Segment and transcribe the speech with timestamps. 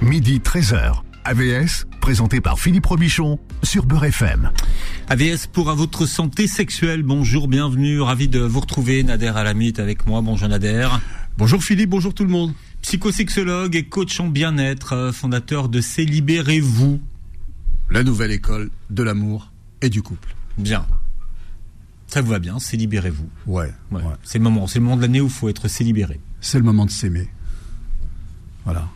[0.00, 1.02] midi 13h.
[1.24, 4.50] AVS, présenté par Philippe Robichon sur Beurre FM.
[5.08, 7.02] AVS pour à votre santé sexuelle.
[7.02, 9.02] Bonjour, bienvenue, ravi de vous retrouver.
[9.02, 10.20] Nader Alamite avec moi.
[10.20, 10.88] Bonjour Nader.
[11.38, 12.52] Bonjour Philippe, bonjour tout le monde.
[12.82, 17.00] Psychosexologue et coach en bien-être, euh, fondateur de C'est Libérez-vous.
[17.90, 19.50] La nouvelle école de l'amour
[19.80, 20.34] et du couple.
[20.58, 20.86] Bien.
[22.06, 23.28] Ça vous va bien, c'est libérez-vous.
[23.46, 23.72] Ouais.
[23.90, 24.02] Ouais.
[24.02, 24.12] ouais.
[24.22, 26.20] C'est le moment, c'est le moment de l'année où il faut être célibéré.
[26.40, 27.28] C'est le moment de s'aimer.
[28.64, 28.88] Voilà.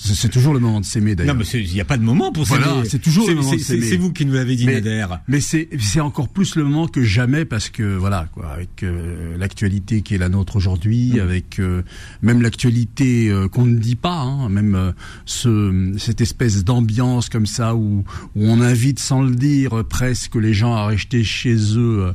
[0.00, 1.34] C'est toujours le moment de s'aimer Non, d'ailleurs.
[1.34, 2.88] mais c'est- il n'y a pas de moment pour Voilà, s'aimer.
[2.88, 3.86] c'est toujours le moment de c'est- s'aimer.
[3.86, 5.06] C'est vous qui nous l'avez dit, Mais- Nader.
[5.26, 9.36] Mais c'est c'est encore plus le moment que jamais parce que voilà quoi avec euh,
[9.36, 11.20] l'actualité qui est la nôtre aujourd'hui Mm.
[11.20, 11.82] avec euh,
[12.22, 14.92] même l'actualité euh, qu'on ne dit pas hein, même euh,
[15.26, 18.04] ce cette espèce d'ambiance comme ça où
[18.36, 22.12] où on invite sans le dire presque les gens à rester chez eux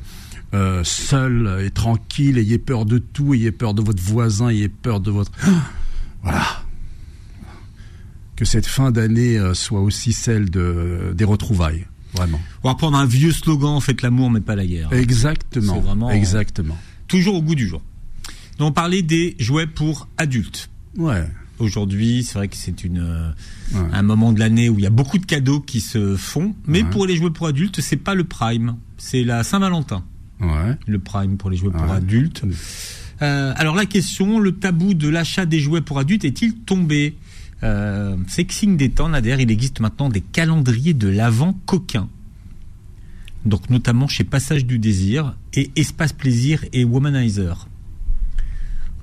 [0.54, 5.00] euh, seuls et tranquilles ayez peur de tout ayez peur de votre voisin ayez peur
[5.02, 5.32] de votre
[6.24, 6.63] voilà
[8.36, 11.86] que cette fin d'année euh, soit aussi celle de des retrouvailles
[12.16, 14.92] vraiment On va reprendre un vieux slogan, faites l'amour mais pas la guerre.
[14.94, 15.76] Exactement.
[15.76, 16.78] C'est vraiment- Exactement.
[17.08, 17.82] Toujours au goût du jour.
[18.60, 20.70] Donc, on parlait des jouets pour adultes.
[20.98, 21.26] Ouais.
[21.60, 23.30] Aujourd'hui, c'est vrai que c'est une euh,
[23.74, 23.88] Ouais.
[23.94, 26.84] un moment de l'année où il y a beaucoup de cadeaux qui se font, mais
[26.84, 26.90] Ouais.
[26.90, 30.04] pour les jouets pour adultes, c'est pas le prime, c'est la Saint-Valentin,
[30.40, 30.78] Ouais.
[30.88, 32.44] le prime pour les jouets pour adultes.
[33.22, 37.16] Euh, alors la question, le tabou de l'achat des jouets pour adultes est-il tombé?
[37.64, 42.10] Euh, C'est que signe des temps, Nader, il existe maintenant des calendriers de l'avant coquins.
[43.46, 47.68] Donc notamment chez Passage du Désir et Espace Plaisir et Womanizer.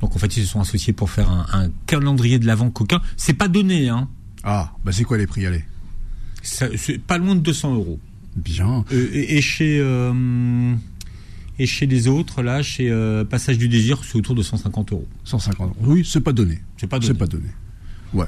[0.01, 3.03] Donc en fait, ils se sont associés pour faire un, un calendrier de l'avant coquin.
[3.17, 4.09] C'est pas donné, hein.
[4.43, 5.65] Ah, bah c'est quoi les prix Allez?
[6.43, 7.99] C'est pas loin de 200 euros.
[8.35, 8.85] Bien.
[8.93, 10.75] Euh, et, et chez euh,
[11.59, 15.07] et chez les autres, là, chez euh, Passage du Désir, c'est autour de 150 euros.
[15.25, 15.77] 150 euros.
[15.83, 16.59] Oui, c'est pas donné.
[16.79, 17.13] C'est pas donné.
[17.13, 17.49] C'est pas donné.
[18.15, 18.25] Ouais.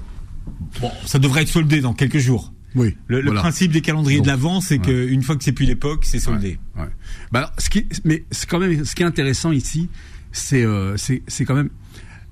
[0.81, 2.53] Bon, ça devrait être soldé dans quelques jours.
[2.75, 2.97] Oui.
[3.07, 3.41] Le, le voilà.
[3.41, 5.07] principe des calendriers Donc, de l'avant, c'est ouais.
[5.09, 6.59] qu'une fois que c'est plus l'époque, c'est soldé.
[6.77, 6.87] Ouais.
[7.31, 9.89] Bah alors, ce qui, mais c'est quand même, ce qui est intéressant ici,
[10.33, 11.69] c'est, euh, c'est, c'est quand même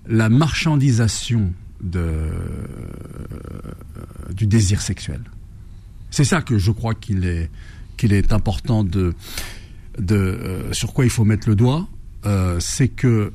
[0.08, 1.52] la marchandisation
[1.82, 2.30] de, euh,
[4.34, 5.20] du désir sexuel.
[6.10, 7.50] C'est ça que je crois qu'il est,
[7.96, 9.14] qu'il est important de,
[9.98, 11.86] de, euh, sur quoi il faut mettre le doigt,
[12.24, 13.32] euh, c'est que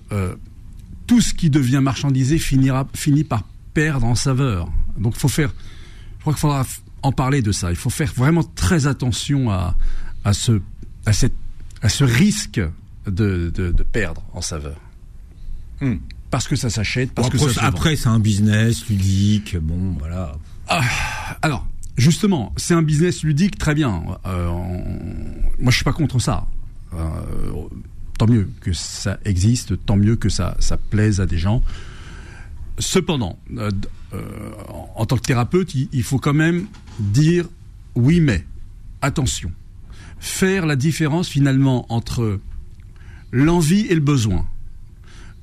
[1.08, 3.44] tout ce qui devient marchandisé finira, finit par
[3.76, 4.68] perdre en saveur.
[4.98, 5.54] Donc, il faut faire,
[6.18, 6.66] je crois qu'il faudra
[7.04, 7.70] en parler de ça.
[7.70, 9.76] Il faut faire vraiment très attention à,
[10.24, 10.60] à ce,
[11.06, 11.36] à cette,
[11.84, 12.60] à ce risque
[13.06, 14.78] de, de, de perdre en saveur.
[15.82, 15.98] Hmm.
[16.32, 19.56] Parce que ça s'achète, parce Bon, que après, ça après, c'est un business ludique.
[19.62, 20.34] Bon, voilà.
[21.44, 24.04] Alors, justement, c'est un business ludique, très bien.
[24.26, 26.48] Euh, on- Moi, je suis pas contre ça.
[26.94, 26.98] Euh,
[28.18, 31.62] tant mieux que ça existe, tant mieux que ça, ça plaise à des gens.
[32.78, 33.72] Cependant, euh,
[34.14, 34.52] euh,
[34.96, 36.66] en- tant que thérapeute, il, faut quand même
[37.00, 37.46] dire
[37.96, 38.46] oui, mais
[39.02, 39.52] attention,
[40.20, 42.40] faire la différence finalement entre
[43.32, 44.46] l'envie et le besoin.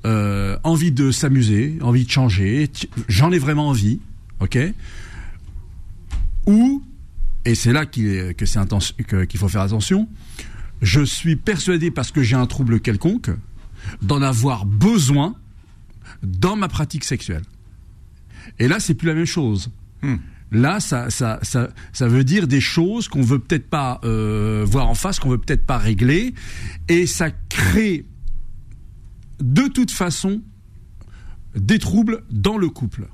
[0.05, 2.69] Euh, envie de s'amuser, envie de changer,
[3.07, 3.99] j'en ai vraiment envie,
[4.41, 4.57] ok?
[6.45, 6.83] Ou,
[7.45, 10.09] et c'est là qu'il que faut faire attention,
[10.81, 13.29] je suis persuadé parce que j'ai un trouble quelconque
[14.01, 15.35] d'en avoir besoin
[16.23, 17.43] dans ma pratique sexuelle.
[18.59, 19.69] Et là, c'est plus la même chose.
[20.01, 20.15] Hmm.
[20.51, 24.87] Là, ça, ça, ça, ça veut dire des choses qu'on veut peut-être pas euh, voir
[24.87, 26.33] en face, qu'on veut peut-être pas régler,
[26.87, 28.05] et ça crée
[29.39, 30.41] de toute façon
[31.55, 33.07] des troubles dans le couple.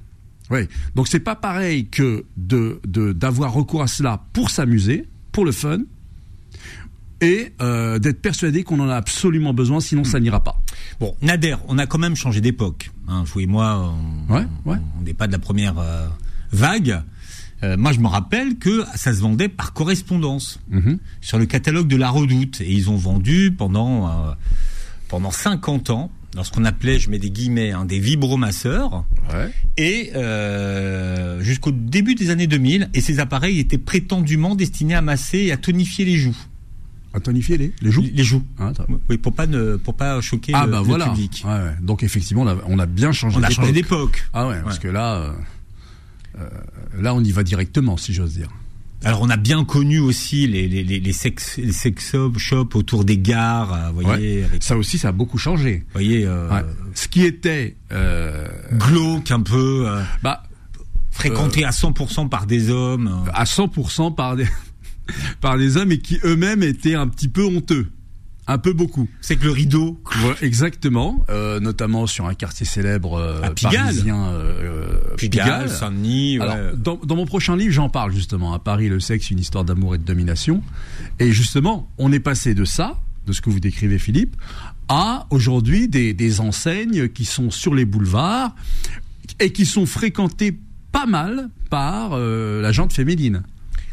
[0.49, 0.61] Oui.
[0.95, 5.51] Donc c'est pas pareil que de de- d'avoir recours à cela pour s'amuser, pour le
[5.51, 5.79] fun,
[7.21, 10.61] et euh, d'être persuadé qu'on en a absolument besoin, sinon ça n'ira pas.
[10.99, 12.91] Bon, Nader, on a quand même changé d'époque.
[13.07, 13.93] Hein, vous et moi,
[14.29, 14.77] on Ouais, ouais.
[14.99, 16.07] on n'est pas de la première euh,
[16.51, 17.01] vague.
[17.63, 20.99] Euh, moi, je me rappelle que ça se vendait par correspondance Mhm.
[21.21, 24.31] sur le catalogue de la Redoute, et ils ont vendu pendant euh,
[25.09, 29.51] pendant 50 ans, lorsqu'on appelait, je mets des guillemets, hein, des vibromasseurs, Ouais.
[29.77, 35.39] et euh, jusqu'au début des années 2000, et ces appareils étaient prétendument destinés à masser
[35.39, 36.37] et à tonifier les joues.
[37.13, 38.05] À tonifier les, les joues.
[38.13, 38.43] Les joues.
[38.59, 41.09] Hein, ça- Oui, pour pas ne, pour pas choquer ah le, bah le voilà.
[41.09, 41.41] public.
[41.45, 41.75] Ouais, ouais.
[41.81, 44.11] Donc effectivement, on a, on a bien changé On a changé d'époque.
[44.13, 44.29] d'époque.
[44.33, 45.31] Ah ouais, parce que là, euh,
[46.39, 46.49] euh,
[47.01, 48.49] là, on y va directement, si j'ose dire.
[49.05, 53.17] Alors on a bien connu aussi les, les, les, sex, les sex shops autour des
[53.17, 54.43] gares, euh, vous voyez, Ouais.
[54.43, 55.77] avec, Ça aussi, ça a beaucoup changé.
[55.87, 56.65] vous voyez, euh, Ouais.
[56.95, 60.43] Ce qui était, euh, glauque un peu, euh, bah,
[61.11, 63.07] fréquenté à 100% par des hommes.
[63.25, 63.31] euh.
[63.33, 64.45] à 100% par des
[65.41, 67.87] par des hommes et qui eux-mêmes étaient un petit peu honteux.
[68.47, 69.07] un peu beaucoup.
[69.21, 70.01] C'est que le rideau.
[70.23, 73.73] Ouais, exactement, euh, notamment sur un quartier célèbre euh, À Pigalle.
[73.85, 76.39] parisien, euh, Pigalle, Saint-Denis.
[76.39, 78.53] Alors, dans, dans mon prochain livre, j'en parle justement.
[78.53, 80.63] À Paris, le sexe, une histoire d'amour et de domination.
[81.19, 82.97] Et justement, on est passé de ça,
[83.27, 84.35] de ce que vous décrivez, Philippe,
[84.87, 88.55] à aujourd'hui des, des enseignes qui sont sur les boulevards
[89.39, 90.57] et qui sont fréquentées
[90.91, 93.43] pas mal par euh, la gente féminine.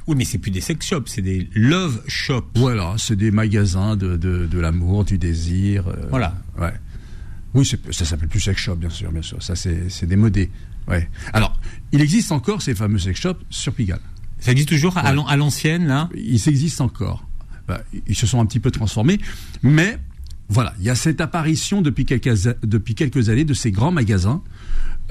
[0.06, 2.44] Oui, mais c'est plus des sex shops, c'est des love shops.
[2.54, 5.88] Voilà, c'est des magasins de, de, de l'amour, du désir.
[5.88, 6.36] euh, Voilà.
[6.58, 6.72] Ouais.
[7.54, 9.42] Oui, ça s'appelle plus sex shop, bien sûr, bien sûr.
[9.42, 10.50] Ça, c'est démodé.
[10.88, 11.08] Ouais.
[11.32, 11.58] Alors,
[11.92, 14.00] il existe encore ces fameux sex shops sur Pigalle.
[14.38, 15.02] Ça existe toujours Ouais.
[15.04, 16.08] à l'ancienne, là?
[16.14, 17.26] Ils existent encore.
[17.66, 19.18] Bah, ils se sont un petit peu transformés,
[19.62, 19.98] mais
[20.48, 24.42] voilà, il y a cette apparition depuis quelques, depuis quelques années de ces grands magasins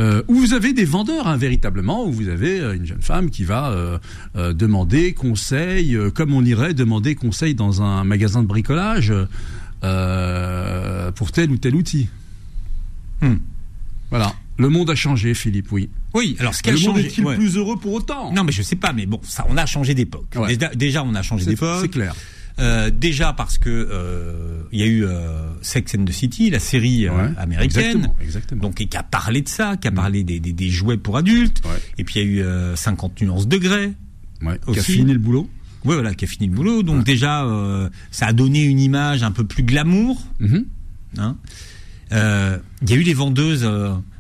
[0.02, 3.30] euh, où vous avez des vendeurs, hein, véritablement, où vous avez euh, une jeune femme
[3.30, 9.14] qui va euh, demander conseil, comme on irait demander conseil dans un magasin de bricolage
[9.82, 12.10] pour tel ou tel outil.
[13.22, 13.36] Hmm.
[14.10, 14.34] Voilà.
[14.58, 15.90] Le monde a changé, Philippe, oui.
[16.14, 17.08] Oui, alors ce qui a le monde changé.
[17.08, 17.36] est-il ouais.
[17.36, 18.32] plus heureux pour autant?
[18.32, 20.34] Non, mais je sais pas, mais bon, ça, on a changé d'époque.
[20.36, 20.56] Ouais.
[20.56, 21.80] Déjà, déjà, on a changé d'époque.
[21.82, 22.16] c'est clair.
[22.58, 26.60] Euh, déjà parce que euh, il y a eu euh, Sex and the City, la
[26.60, 28.62] série Ouais, américaine, Exactement, exactement.
[28.62, 31.18] donc et qui a parlé de ça, qui a parlé des, des, des jouets pour
[31.18, 31.62] adultes.
[31.66, 31.72] Ouais.
[31.98, 33.92] Et puis il y a eu euh, 50 nuances degrés.
[34.42, 35.50] Ouais, qui a fini le boulot.
[35.84, 36.82] Ouais, voilà, qui a fini le boulot.
[36.82, 37.46] Donc déjà,
[38.12, 40.22] ça a donné une image un peu plus glamour.
[40.40, 40.66] Mhm.
[41.18, 41.36] hein.
[42.12, 43.66] Il y a eu les vendeuses,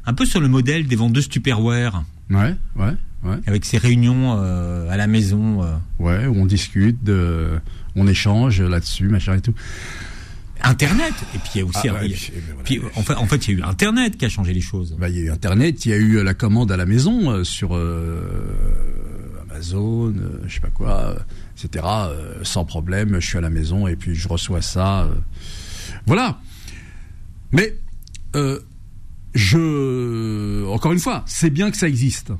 [0.05, 2.93] un peu sur le modèle des vendeuses Tupperware, Ouais, ouais,
[3.23, 3.37] ouais.
[3.47, 5.63] avec ces réunions euh, à la maison.
[5.63, 5.75] euh.
[5.99, 7.59] Ouais, où on discute, de-
[7.95, 9.53] on échange là-dessus, machin et tout.
[10.63, 11.13] Internet.
[11.35, 12.17] Et puis il y a aussi, Ah ouais, il y a-
[12.63, 12.89] puis, voilà.
[12.89, 14.95] puis, en fait, en fait, il y a eu Internet qui a changé les choses.
[14.99, 16.85] Bah, il y a eu Internet, il y a eu euh, la commande à la
[16.85, 18.21] maison euh, sur euh,
[19.51, 21.15] Amazon, euh, je sais pas quoi,
[21.61, 21.85] etc.
[22.43, 25.07] sans problème, je suis à la maison et puis je reçois ça.
[26.07, 26.39] Voilà.
[27.51, 27.75] Mais
[29.33, 32.31] je, encore une fois, c'est bien que ça existe.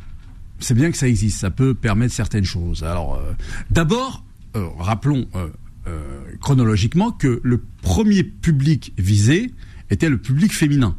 [0.60, 1.40] C'est bien que ça existe.
[1.40, 2.84] Ça peut permettre certaines choses.
[2.84, 3.22] Alors,
[3.70, 4.24] d'abord,
[4.56, 5.50] euh, rappelons euh,
[5.88, 6.02] euh,
[6.42, 9.54] chronologiquement que le premier public visé
[9.90, 10.96] était le public féminin.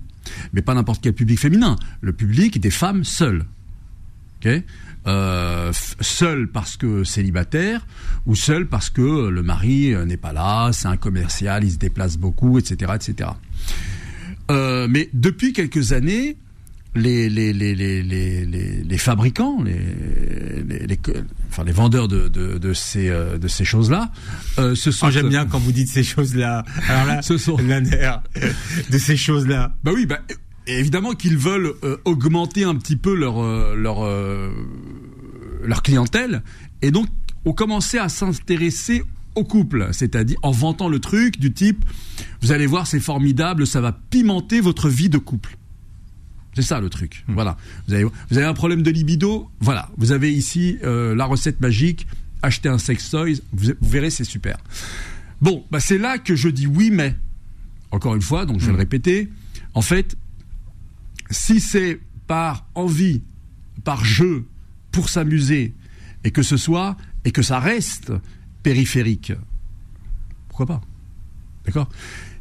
[0.52, 1.76] Mais pas n'importe quel public féminin.
[2.00, 3.44] Le public des femmes seules.
[4.38, 4.62] Ok
[5.06, 7.86] f- seul parce que célibataire
[8.26, 12.16] ou seul parce que le mari n'est pas là, c'est un commercial, il se déplace
[12.18, 12.92] beaucoup, etc.,
[14.50, 16.36] mais depuis quelques années,
[16.96, 19.78] les, les, les, les, les, les, les fabricants, les,
[21.50, 24.10] enfin, les vendeurs de, de, de ces, euh, de ces choses-là,
[24.58, 25.06] euh, se sont...
[25.06, 26.64] Oh, J'aime bien quand vous dites ces choses-là.
[26.88, 29.76] Alors là, Ce sont- de ces choses-là.
[29.84, 30.20] Bah oui, bah,
[30.66, 33.98] évidemment qu'ils veulent euh, augmenter un petit peu leur euh, leur
[35.64, 36.42] leur clientèle
[36.82, 37.06] et donc
[37.44, 39.02] ont commencé à s'intéresser
[39.34, 41.84] au couple, c'est-à-dire en vantant le truc du type
[42.42, 45.56] vous allez voir c'est formidable, ça va pimenter votre vie de couple.
[46.56, 47.22] C'est ça le truc.
[47.28, 47.58] Voilà.
[47.86, 51.60] Vous avez vous avez un problème de libido, voilà, vous avez ici euh, la recette
[51.60, 52.06] magique,
[52.42, 54.56] achetez un sex toys, vous, vous verrez c'est super.
[55.42, 57.14] Bon, bah c'est là que je dis oui mais.
[57.90, 59.30] Encore une fois, donc je vais le répéter,
[59.74, 60.16] en fait,
[61.30, 63.22] si c'est par envie,
[63.84, 64.44] par jeu,
[64.90, 65.72] pour s'amuser,
[66.24, 68.12] et que ce soit, et que ça reste
[68.62, 69.32] périphérique,
[70.48, 70.80] pourquoi pas?
[71.64, 71.88] D'accord?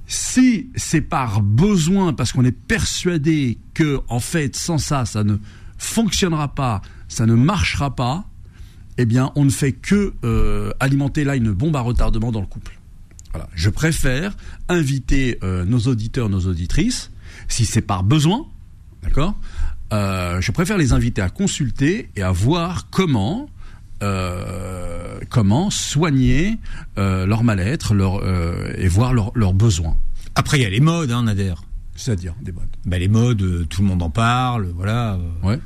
[0.07, 5.37] Si c'est par besoin, parce qu'on est persuadé que, en fait, sans ça, ça ne
[5.77, 8.25] fonctionnera pas, ça ne marchera pas,
[8.97, 12.47] eh bien, on ne fait que euh, alimenter là une bombe à retardement dans le
[12.47, 12.79] couple.
[13.31, 13.49] Voilà.
[13.53, 14.35] Je préfère
[14.69, 17.11] inviter euh, nos auditeurs, nos auditrices,
[17.47, 18.45] si c'est par besoin,
[19.03, 19.35] d'accord
[19.91, 23.49] euh, Je préfère les inviter à consulter et à voir comment
[24.03, 26.57] euh, comment soigner
[26.97, 29.97] euh, leur mal-être leur, euh, et voir leurs besoins.
[30.35, 31.53] Après, il y a les modes, hein, Nader.
[31.95, 32.67] C'est-à-dire des bonnes.
[32.85, 35.17] Bah, les modes, tout le monde en parle, voilà.
[35.43, 35.59] Ouais.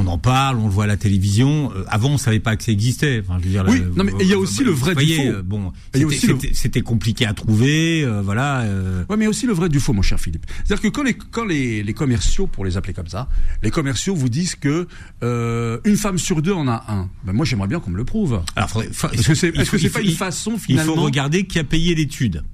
[0.00, 1.72] On en parle, on le voit à la télévision.
[1.74, 3.20] Euh, avant, on savait pas que ça existait.
[3.24, 5.16] Enfin, je veux dire, Oui, non, mais il y a aussi le vrai du voyez,
[5.16, 5.22] faux.
[5.38, 6.08] euh, Bon, Il y a
[6.52, 8.60] c'était- compliqué à trouver, euh, voilà.
[8.60, 10.46] euh, Ouais, mais aussi le vrai du faux, mon cher Philippe.
[10.64, 13.28] C'est-à-dire que quand les quand les, les commerciaux, pour les appeler comme ça,
[13.62, 14.86] les commerciaux vous disent que
[15.22, 17.08] euh, une femme sur deux en a un.
[17.24, 18.40] Ben moi, j'aimerais bien qu'on me le prouve.
[18.56, 21.44] Alors, faudrait- Est-ce que c'est il il pas une il- façon Il finalement faut regarder
[21.46, 22.44] qui a payé l'étude.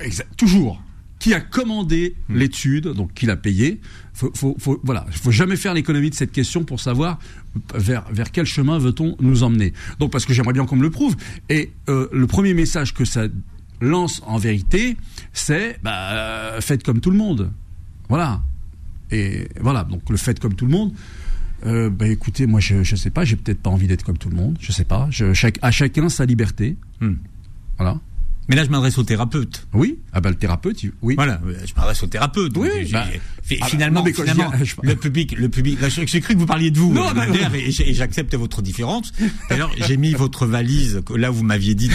[0.00, 0.28] Exact.
[0.36, 0.82] Toujours.
[1.18, 2.36] Qui a commandé Hmm.
[2.36, 3.80] l'étude, donc qui l'a payé.
[4.14, 7.18] Faut, faut, faut, voilà, il faut jamais faire l'économie de cette question pour savoir
[7.74, 9.72] vers, vers quel chemin veut-on nous emmener.
[9.98, 11.16] Donc parce que j'aimerais bien qu'on me le prouve.
[11.48, 13.26] Et euh, le premier message que ça
[13.80, 14.96] lance en vérité,
[15.32, 17.50] c'est bah, euh, faites comme tout le monde.
[18.08, 18.42] Voilà.
[19.10, 20.92] Et voilà, donc le faites comme tout le monde.
[21.66, 24.28] Euh, bah écoutez, moi je je sais pas, j'ai peut-être pas envie d'être comme tout
[24.30, 25.08] le monde, je sais pas.
[25.10, 26.76] Je, chaque, à chacun sa liberté.
[27.00, 27.14] Hmm.
[27.78, 27.98] Voilà.
[28.48, 29.66] Mais là, je m'adresse au thérapeute.
[29.74, 31.14] Oui, ah bah le thérapeute, oui.
[31.16, 32.52] Voilà, euh, je m'adresse au thérapeute.
[32.56, 33.04] Oui, bah,
[33.60, 35.78] ah, finalement, non, dis- le public, le public.
[35.82, 37.34] là, J'ai cru que vous parliez de vous, Non, euh, non.
[37.54, 39.12] et j'accepte votre différence.
[39.50, 41.94] D'ailleurs, j'ai mis votre valise que là vous m'aviez dit de,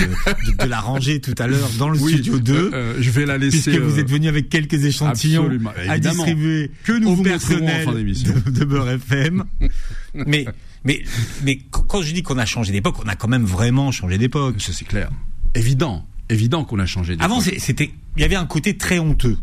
[0.51, 2.53] de- de la ranger tout à l'heure dans le Oui, studio 2.
[2.53, 3.72] euh, euh, je vais la laisser.
[3.72, 5.50] Puisque vous euh, êtes venu avec quelques échantillons
[5.89, 9.43] à distribuer Que nous au vous montrerons en personnel fin de, de Beurre FM.
[10.13, 10.45] mais,
[10.83, 11.03] mais,
[11.43, 14.19] mais qu- quand je dis qu'on a changé d'époque, on a quand même vraiment changé
[14.19, 14.62] d'époque.
[14.62, 15.10] Ça c'est clair.
[15.55, 17.15] Évident, évident qu'on a changé.
[17.19, 19.37] Avant, c'était, il y avait un côté très honteux.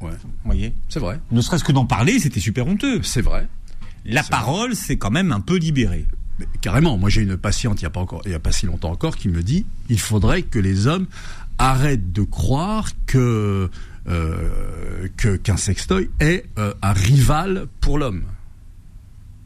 [0.00, 0.72] Ouais, Vous voyez?
[0.88, 3.02] C'est vrai, Ne serait-ce que d'en parler, c'était super honteux.
[3.02, 3.46] c'est vrai.
[4.04, 6.06] La parole, c'est quand même un peu libéré.
[6.38, 8.52] Mais carrément, moi j'ai une patiente il y a pas encore, il y a pas
[8.52, 11.06] si longtemps encore, qui me dit il faudrait que les hommes
[11.58, 13.70] arrêtent de croire que
[14.06, 15.08] euh,
[15.42, 18.22] qu'un sextoy est euh, un rival pour l'homme.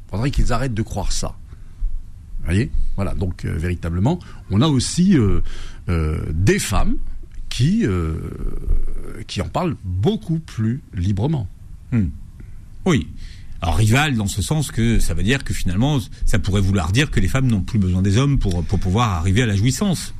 [0.08, 1.36] Il faudrait qu'ils arrêtent de croire ça.
[2.40, 4.18] Vous voyez Voilà, donc euh, véritablement,
[4.50, 5.40] on a aussi euh,
[5.88, 6.96] euh, des femmes
[7.48, 7.84] qui
[9.26, 11.46] qui en parlent beaucoup plus librement.
[12.86, 13.08] Oui.
[13.60, 17.10] Alors rival dans ce sens que ça veut dire que finalement ça pourrait vouloir dire
[17.10, 20.14] que les femmes n'ont plus besoin des hommes pour pour pouvoir arriver à la jouissance.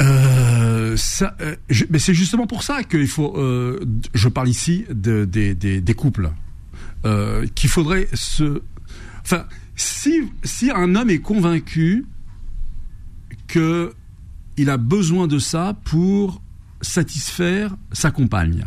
[0.00, 3.34] Euh, ça, euh, je- mais c'est justement pour ça qu'il faut.
[3.38, 3.80] euh,
[4.14, 6.30] je parle ici de, des- des- des couples
[7.54, 8.60] qu'il faudrait se.
[9.22, 9.44] Enfin,
[9.76, 12.06] si si un homme est convaincu
[13.46, 13.92] que
[14.56, 16.42] il a besoin de ça pour
[16.80, 18.66] satisfaire sa compagne,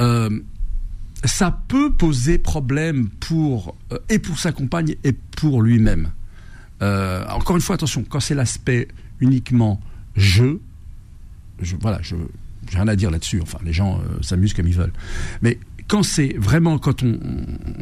[0.00, 0.40] euh,
[1.24, 6.10] ça peut poser problème pour euh, et pour sa compagne et pour lui-même.
[6.82, 8.88] Euh, encore une fois, attention, quand c'est l'aspect
[9.20, 9.80] uniquement
[10.14, 10.58] je,
[11.80, 12.16] voilà, je
[12.68, 13.40] j'ai rien à dire là-dessus.
[13.40, 14.92] Enfin, les gens s'amusent comme ils veulent.
[15.40, 17.18] Mais quand c'est vraiment quand on,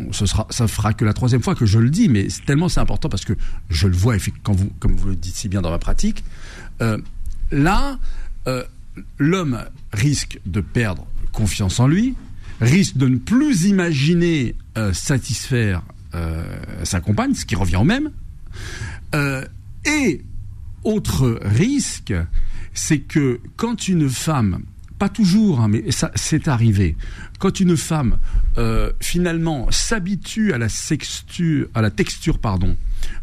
[0.09, 2.69] on- ce sera, ça fera que la troisième fois que je le dis, mais tellement
[2.69, 3.33] c'est important parce que
[3.71, 6.23] je le vois quand vous, comme vous le dites si bien dans ma pratique.
[6.83, 6.99] euh,
[7.51, 7.99] là,
[8.47, 8.63] euh,
[9.19, 9.59] l'homme
[9.93, 12.15] risque de perdre confiance en lui,
[12.61, 15.83] risque de ne plus imaginer euh, satisfaire
[16.85, 18.13] sa compagne, ce qui revient au même.
[19.85, 20.23] Et
[20.85, 22.15] autre risque,
[22.73, 24.61] c'est que quand une femme,
[25.05, 26.97] pas toujours, hein, mais ça c'est arrivé,
[27.39, 28.17] quand une femme
[28.57, 32.75] euh, finalement s'habitue à la sexture, à la texture, pardon,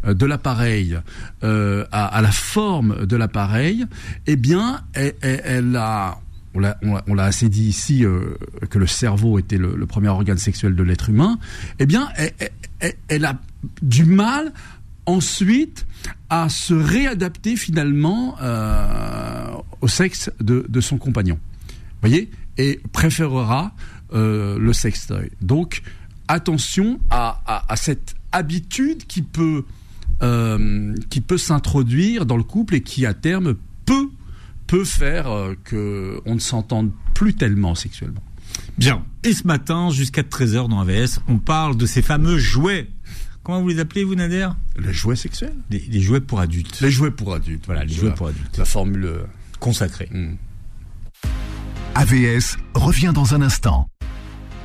[0.05, 0.99] euh, de l'appareil,
[1.43, 3.87] euh, à, la forme de l'appareil,
[4.27, 6.19] eh bien, elle, a
[6.53, 8.05] on l'a- assez dit ici
[8.69, 11.39] que le cerveau était le, premier organe sexuel de l'être humain.
[11.79, 12.09] Eh bien,
[13.07, 13.39] elle, a
[13.81, 14.53] du mal
[15.07, 15.87] ensuite
[16.29, 18.35] à se réadapter finalement
[19.79, 21.39] au sexe de son compagnon.
[22.01, 23.73] Vous voyez Et préférera
[24.13, 25.29] euh, le sextoy.
[25.41, 25.81] Donc,
[26.27, 29.65] attention à, à- à cette habitude qui peut,
[30.23, 33.55] euh, qui peut s'introduire dans le couple et qui, à terme,
[33.85, 34.09] peut,
[34.67, 38.23] peut faire euh, que on ne s'entende plus tellement sexuellement.
[38.77, 39.03] Bien.
[39.23, 42.89] Et ce matin, jusqu'à 13h dans AVS, on parle de ces fameux jouets.
[43.43, 44.49] Comment vous les appelez, vous, Nader?
[44.77, 46.79] Les jouets sexuels les, les jouets pour adultes.
[46.81, 47.65] Les jouets pour adultes.
[47.65, 48.57] Voilà, les jouets la- pour adultes.
[48.57, 49.05] La formule.
[49.05, 49.23] euh,
[49.59, 50.09] Consacrés.
[51.95, 53.89] AVS revient dans un instant.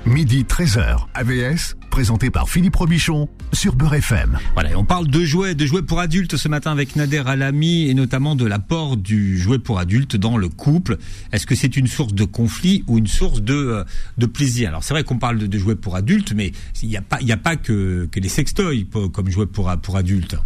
[0.05, 1.07] Midi 13h.
[1.15, 4.39] AVS, présenté par Philippe Robichon sur Beurre FM.
[4.55, 7.89] Voilà, et on parle de jouets, de jouets pour adultes ce matin avec Nader Alami
[7.89, 10.99] et notamment de l'apport du jouet pour adultes dans le couple.
[11.33, 13.85] Est-ce que c'est une source de conflit ou une source de, euh,
[14.19, 14.69] de plaisir?
[14.69, 17.21] Alors c'est vrai qu'on parle de, de jouets pour adultes, mais il n'y a pas,
[17.21, 20.37] y a pas que, que les sextoys comme jouets pour, pour adultes.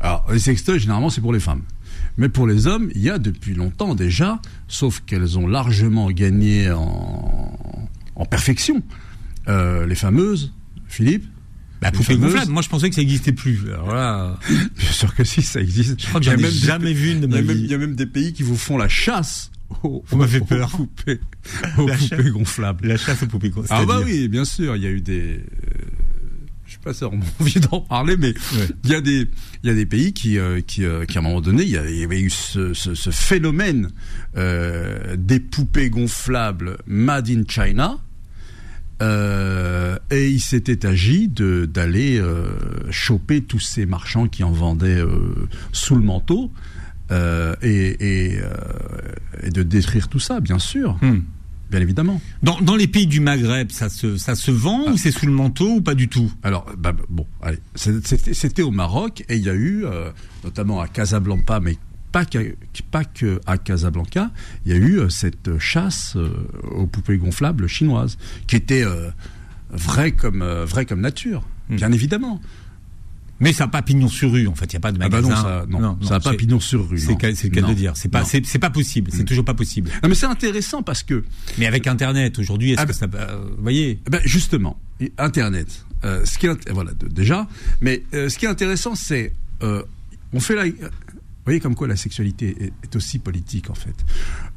[0.00, 1.62] Alors, les sextoys, généralement, c'est pour les femmes.
[2.18, 6.70] Mais pour les hommes, il y a depuis longtemps déjà, sauf qu'elles ont largement gagné
[6.70, 8.82] en, en perfection,
[9.48, 10.52] euh, les fameuses,
[10.86, 11.24] Philippe
[11.82, 13.60] Les poupée gonflable, moi je pensais que ça n'existait plus.
[13.72, 14.38] Alors
[14.78, 16.00] Bien sûr que si, ça existe.
[16.02, 17.38] je crois que j'en Il y ai même jamais vu une de Il y, ma
[17.38, 17.62] a même, vie.
[17.64, 19.50] il y a même des pays qui vous font la chasse
[19.84, 20.68] aux, Vous m'avez peur.
[20.70, 21.20] poupées,
[21.78, 22.26] aux La poupées chasse.
[22.32, 22.86] gonflables.
[22.88, 23.82] La chasse aux poupées gonflables.
[23.82, 25.44] Ah bah oui, bien sûr, il y a eu des...
[26.70, 28.68] je sais pas si on a envie d'en parler, mais Ouais.
[28.84, 29.26] il y a des
[29.62, 31.68] il y a des pays qui euh, qui, euh, qui à un moment donné il
[31.70, 33.90] y, avait eu ce, ce, ce phénomène
[34.36, 37.98] euh, des poupées gonflables made in China.
[40.10, 42.22] Et il s'était agi de d'aller
[42.90, 45.02] choper tous ces marchands qui en vendaient
[45.72, 46.52] sous le manteau
[47.10, 47.16] et,
[47.62, 48.38] et,
[49.42, 51.20] et de détruire tout ça, bien sûr, Hmm.
[51.70, 52.20] Bien évidemment.
[52.42, 55.32] Dans, dans les pays du Maghreb, ça se, ça se vend ou c'est sous le
[55.32, 56.32] manteau ou pas du tout?
[56.42, 60.10] Alors, bah, bon, allez, c'était au Maroc et il y a eu, euh,
[60.44, 61.76] notamment à Casablanca, mais
[62.12, 62.40] pas, qu'à-
[62.90, 64.30] pas que à Casablanca,
[64.66, 66.30] il y a eu euh, cette chasse euh,
[66.72, 69.10] aux poupées gonflables chinoises, qui était euh,
[69.70, 71.76] vraie comme vraie comme nature, Hmm.
[71.76, 72.40] bien évidemment.
[73.40, 74.66] Mais ça n'a pas pignon sur rue, en fait.
[74.66, 75.34] Il n'y a pas de Ah bah magasin.
[75.34, 76.98] non, ça, non, ça n'a pas pignon sur rue.
[76.98, 77.92] C'est le cas- de dire.
[77.96, 79.10] C'est pas, c'est pas possible.
[79.14, 79.90] C'est toujours pas possible.
[80.02, 81.24] Non, mais c'est intéressant parce que
[81.58, 84.78] Mais avec Internet aujourd'hui, est-ce Ah que bah- ça, euh, vous voyez Eh ben justement,
[85.00, 85.84] et Internet.
[86.04, 87.48] euh, ce qui est, voilà déjà,
[87.80, 89.32] mais euh, ce qui est intéressant, c'est
[89.62, 89.82] euh,
[90.32, 90.64] on fait la.
[90.66, 93.94] Vous voyez comme quoi la sexualité est, est aussi politique en fait.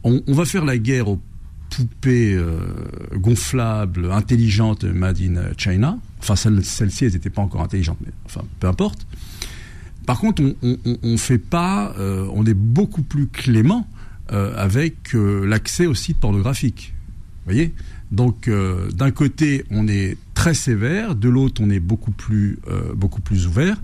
[0.04, 1.20] On, on va faire la guerre aux
[1.75, 2.60] poupées euh,
[3.15, 5.98] gonflables, intelligentes, made in China.
[6.20, 9.06] Enfin, celles- celles-ci, elles n'étaient pas encore intelligentes, mais enfin, peu importe.
[10.06, 13.88] Par contre, on, fait pas, euh, on est beaucoup plus clément
[14.34, 16.94] euh, avec euh, l'accès aux sites pornographiques.
[17.46, 17.74] Vous voyez?
[18.12, 22.94] Donc, euh, d'un côté, on est très sévère, de l'autre, on est beaucoup plus, euh,
[22.94, 23.77] beaucoup plus ouvert.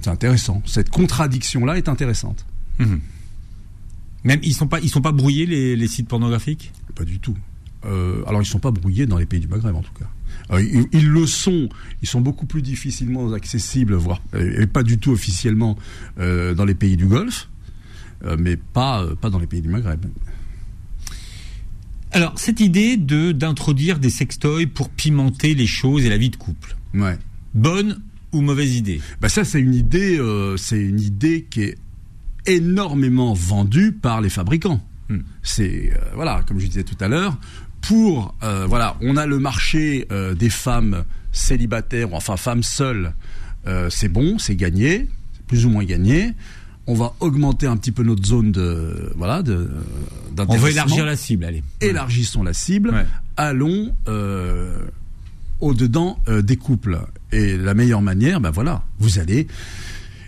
[0.00, 0.62] C'est intéressant.
[0.66, 2.44] Cette contradiction-là est intéressante.
[2.78, 3.00] Mhm.
[4.24, 6.72] Même ils sont pas, ils sont pas brouillés les, les sites pornographiques?
[6.94, 7.36] Pas du tout.
[7.84, 10.08] Euh, alors, ils ne sont pas brouillés dans les pays du Maghreb, en tout cas.
[10.52, 11.68] Euh, ils, ils le sont.
[12.02, 15.76] Ils sont beaucoup plus difficilement accessibles, voire euh, et pas du tout officiellement
[16.18, 17.48] euh, dans les pays du Golfe,
[18.38, 20.06] mais pas, pas dans les pays du Maghreb.
[22.12, 26.36] Alors cette idée de d'introduire des sextoys pour pimenter les choses et la vie de
[26.36, 27.18] couple, Ouais.
[27.54, 28.00] bonne
[28.32, 29.00] ou mauvaise idée?
[29.20, 31.78] Bah ça, c'est une idée, euh, c'est une idée qui est
[32.46, 34.80] énormément vendue par les fabricants.
[35.08, 35.18] Hmm.
[35.42, 37.36] C'est euh, voilà, comme je disais tout à l'heure,
[37.82, 43.12] pour euh, voilà, on a le marché euh, des femmes célibataires, ou enfin femmes seules.
[43.88, 45.08] C'est bon, c'est gagné,
[45.46, 46.34] plus ou moins gagné.
[46.86, 49.70] On va augmenter un petit peu notre zone de voilà de
[50.36, 51.62] On veut élargir la cible, allez.
[51.80, 53.06] élargissons la cible, Ouais.
[53.38, 53.94] allons
[55.60, 57.00] au-dedans euh, des couples.
[57.32, 59.46] Et la meilleure manière, ben voilà, vous allez.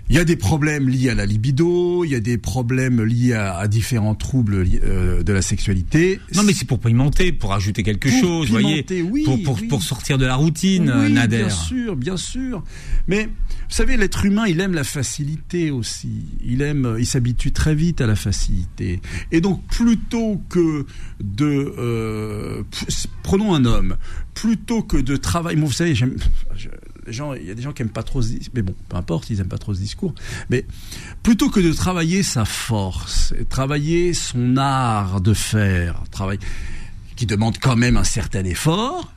[0.08, 3.32] Il y a des problèmes liés à la libido, il y a des problèmes liés
[3.32, 6.20] à, à différents troubles li- euh, de la sexualité.
[6.34, 9.42] Non mais c'est pour pimenter, pour ajouter quelque Pour chose, vous voyez, pimenter, oui, pour,
[9.42, 9.66] pour, oui.
[9.68, 11.38] pour sortir de la routine, euh, Oui, Nader.
[11.38, 12.62] Bien sûr, bien sûr.
[13.08, 16.26] Mais vous savez, l'être humain, il aime la facilité aussi.
[16.44, 19.00] Il aime, il s'habitue très vite à la facilité.
[19.32, 20.86] Et donc, plutôt que
[21.20, 22.62] de, euh,
[23.24, 23.96] prenons un homme,
[24.34, 25.56] plutôt que de travailler.
[25.58, 26.16] Moi, vous savez, j'aime.
[27.08, 28.96] les il y a des gens qui aiment pas trop ce dis- mais bon, peu
[28.96, 30.14] importe, ils aiment pas trop ce discours.
[30.50, 30.64] Mais
[31.22, 36.38] plutôt que de travailler sa force, travailler son art de faire, travail
[37.16, 39.12] qui demande quand même un certain effort,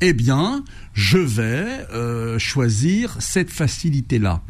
[0.00, 4.42] eh bien, je vais euh, choisir cette facilité-là.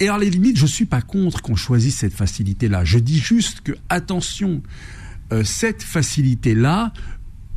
[0.00, 2.84] Et à la limite, je suis pas contre qu'on choisisse cette facilité-là.
[2.84, 4.62] Je dis juste que, attention,
[5.32, 6.92] euh, cette facilité-là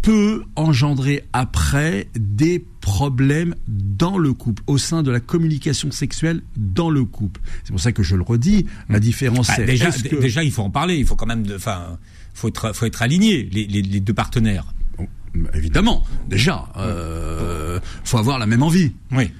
[0.02, 6.89] peut engendrer après des problèmes dans le couple, au sein de la communication sexuelle dans
[6.89, 7.39] le couple.
[7.63, 10.52] C'est pour ça que je le redis, la différence Bah, déjà, est-ce que- déjà, il
[10.52, 10.96] faut en parler.
[10.98, 11.98] Il faut quand même, enfin,
[12.34, 14.65] faut être, faut être aligné les, les, les deux partenaires.
[14.98, 15.08] Bon,
[15.54, 18.91] évidemment, déjà, euh, faut avoir la même envie.
[19.12, 19.32] Oui.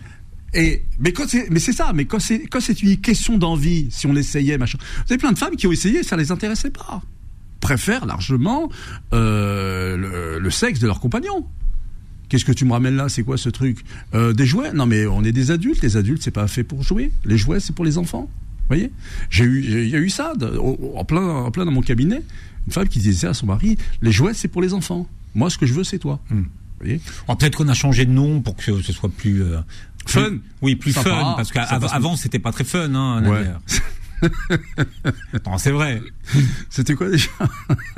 [0.54, 3.88] Et mais quand c'est mais c'est ça, mais quand c'est quand c'est une question d'envie,
[3.90, 4.78] si on essayait machin.
[5.08, 7.02] Vous avez plein de femmes qui ont essayé, ça les intéressait pas.
[7.62, 8.70] Préfèrent largement
[9.14, 11.48] euh, le, le sexe de leur compagnon.
[12.32, 13.10] Qu'est-ce que tu me ramènes là?
[13.10, 13.80] C'est quoi ce truc?
[14.14, 14.72] Euh, Des jouets?
[14.72, 15.82] Non mais on est des adultes.
[15.84, 17.12] Les adultes c'est pas fait pour jouer.
[17.26, 18.30] Les jouets c'est pour les enfants.
[18.32, 18.90] Vous voyez?
[19.30, 21.82] J'ai eu il y a eu ça de- au- en plein en plein dans mon
[21.82, 22.22] cabinet.
[22.68, 25.08] Une femme qui disait à son mari les jouets c'est pour les enfants.
[25.36, 26.22] Moi ce que je veux c'est toi.
[26.30, 26.46] Vous
[26.80, 27.02] voyez?
[27.28, 29.58] Alors, Peut-être qu'on a changé de nom pour que ce soit plus euh,
[30.08, 30.38] Fun.
[30.62, 31.10] Oui, plus Sympa.
[31.12, 33.24] fun parce qu'avant c'était pas très fun, hein.
[33.30, 33.46] Ouais.
[35.46, 36.02] Non, c'est vrai.
[36.70, 37.30] C'était quoi déjà?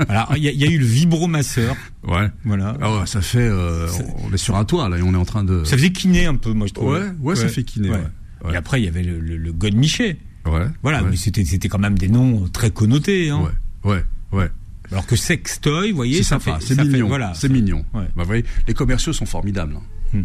[0.07, 1.75] Alors il y, a- il y a eu le vibromasseur,
[2.07, 2.29] Ouais.
[2.45, 2.77] voilà.
[2.81, 3.39] Ah ouais, ça fait.
[3.39, 5.63] euh, Ça- on est sur un toit là et on est en train de.
[5.63, 6.93] Ça faisait kiné un peu, moi je trouve.
[6.93, 7.97] Ouais, ouais, ça fait kiné, ouais.
[8.45, 8.53] Ouais.
[8.53, 10.17] Et après il y avait le, le, le God Miché.
[10.45, 10.65] Ouais.
[10.81, 11.09] Voilà, ouais.
[11.11, 13.29] mais c'était c'était quand même des noms très connotés.
[13.29, 13.49] Hein.
[13.83, 14.49] Ouais, ouais, ouais.
[14.91, 17.07] Alors que sextoy, vous voyez, C'est sympa, c'est fait- mignon.
[17.07, 17.85] voilà, c'est mignon.
[17.93, 18.03] ouais.
[18.15, 19.75] Bah, vous voyez, les commerciaux sont formidables.
[20.13, 20.19] hein.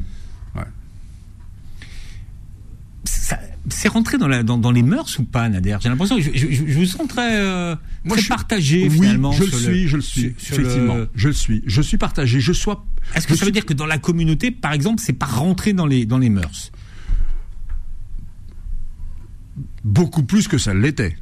[3.04, 3.38] Ça-
[3.70, 5.76] C'est rentré dans, la, dans, dans les mœurs ou pas, Nader?
[5.80, 8.82] J'ai l'impression que je, je, je- vous sens très, euh, Moi, très je suis- partagé
[8.84, 9.32] Oui, finalement.
[9.32, 10.34] je le suis, je le suis.
[10.38, 11.62] sur- effectivement, le- je le suis.
[11.66, 12.40] Je suis partagé.
[12.40, 12.84] Je sois.
[13.14, 15.86] Est-ce que ça veut dire que dans la communauté, par exemple, c'est pas rentré dans
[15.86, 16.70] les, dans les mœurs?
[19.84, 21.16] Beaucoup plus que ça l'était.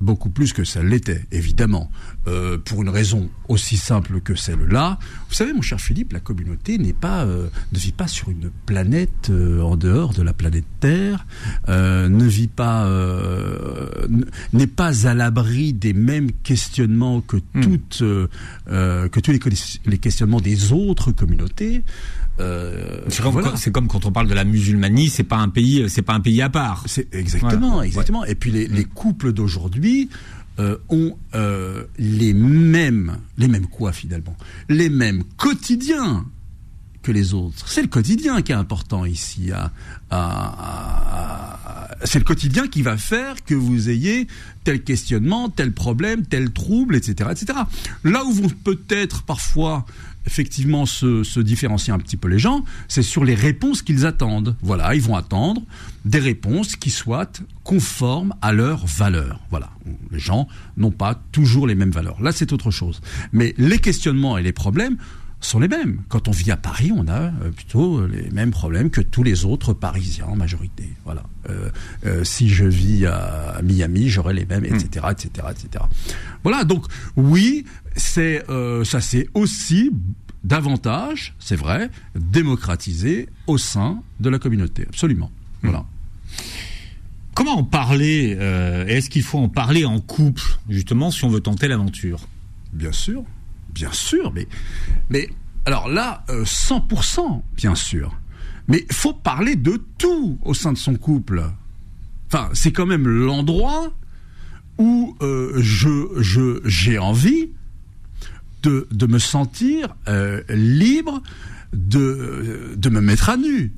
[0.00, 1.90] Beaucoup plus que ça l'était, évidemment.
[2.26, 4.98] Euh, pour une raison aussi simple que celle-là.
[5.28, 8.50] Vous savez, mon cher Philippe, la communauté n'est pas, euh, ne vit pas sur une
[8.66, 11.26] planète euh, en dehors de la planète Terre,
[11.68, 13.88] euh, ne vit pas, euh,
[14.52, 17.60] n'est pas à l'abri des mêmes questionnements que Hmm.
[17.62, 19.40] toutes, euh, que tous les,
[19.86, 21.84] les questionnements des autres communautés.
[22.38, 23.50] Euh, C'est comme, voilà.
[23.50, 26.12] quand- c'est comme quand on parle de la musulmanie, c'est pas un pays, c'est pas
[26.14, 26.84] un pays à part.
[26.86, 27.86] C'est exactement, Voilà.
[27.86, 28.24] exactement.
[28.24, 30.10] Et puis les, les couples d'aujourd'hui
[30.58, 34.36] euh, ont euh, les mêmes, les mêmes quoi finalement,
[34.68, 36.24] les mêmes quotidiens
[37.02, 37.68] que les autres.
[37.68, 39.50] C'est le quotidien qui est important ici.
[42.04, 44.26] C'est le quotidien qui va faire que vous ayez
[44.64, 47.58] tel questionnement, tel problème, tel trouble, etc., etc.
[48.04, 49.86] Là où vont peut-être parfois
[50.26, 54.56] effectivement se, se, différencier un petit peu les gens, c'est sur les réponses qu'ils attendent.
[54.62, 55.62] Voilà, ils vont attendre
[56.04, 57.30] des réponses qui soient
[57.64, 59.40] conformes à leurs valeurs.
[59.50, 59.70] Voilà,
[60.10, 62.20] les gens n'ont pas toujours les mêmes valeurs.
[62.20, 63.00] Là, c'est autre chose.
[63.32, 64.96] Mais les questionnements et les problèmes
[65.40, 66.02] sont les mêmes.
[66.08, 69.44] Quand on vit à Paris, on a euh, plutôt les mêmes problèmes que tous les
[69.44, 70.88] autres Parisiens en majorité.
[71.04, 71.22] Voilà.
[71.48, 71.70] Euh,
[72.06, 75.84] euh, si je vis à Miami, j'aurai les mêmes, etc., etc., etc.
[76.42, 76.64] Voilà.
[76.64, 76.86] Donc
[77.16, 77.64] oui,
[77.96, 78.44] c'est
[78.84, 79.90] ça, c'est aussi
[80.44, 84.84] davantage, c'est vrai, démocratisé au sein de la communauté.
[84.88, 85.30] Absolument.
[85.62, 85.84] Voilà.
[87.34, 88.36] Comment en parler
[88.88, 92.20] Est-ce qu'il faut en parler en couple, justement, si on veut tenter l'aventure?
[92.72, 93.24] Bien sûr.
[93.76, 94.48] Bien sûr, mais,
[95.10, 95.28] mais
[95.66, 98.18] alors là, 100%, euh, bien sûr.
[98.68, 101.44] Mais il faut parler de tout au sein de son couple.
[102.28, 103.92] Enfin, c'est quand même l'endroit
[104.78, 105.60] où euh,
[106.64, 107.50] j'ai envie
[108.62, 111.22] de, de, me sentir euh, libre
[111.72, 113.72] de, de me mettre à nu,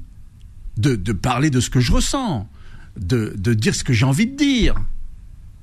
[0.76, 2.48] de, de parler de ce que je ressens,
[2.96, 4.76] de, de dire ce que j'ai envie de dire.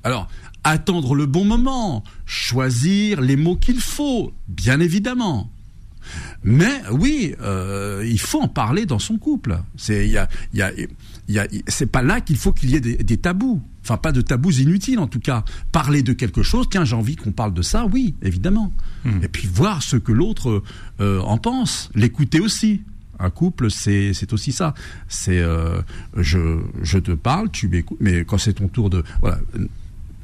[0.04, 0.28] Alors,
[0.64, 5.50] attendre le bon moment, choisir les mots qu'il faut, bien évidemment.
[6.44, 9.58] Mais oui, euh, il faut en parler dans son couple.
[9.76, 10.70] C'est a, y a,
[11.68, 13.62] c'est pas là qu'il faut qu'il y ait des, tabous.
[13.82, 15.44] Enfin, pas de tabous inutiles en tout cas.
[15.72, 18.72] Parler de quelque chose, tiens, j'ai envie qu'on parle de ça, oui, évidemment.
[19.04, 19.22] Hmm.
[19.22, 20.62] Et puis voir ce que l'autre
[21.00, 22.82] euh, en pense, l'écouter aussi.
[23.18, 24.74] Un couple, c'est c'est aussi ça.
[25.08, 25.80] C'est euh,
[26.16, 29.38] je je te parle, tu m'écoutes, mais quand c'est ton tour de voilà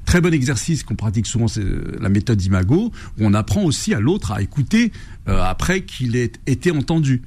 [0.04, 1.64] Très bon exercice qu'on pratique souvent, c'est
[2.00, 4.92] la méthode Imago, où on apprend aussi à l'autre à écouter
[5.28, 7.22] euh, après qu'il ait été entendu.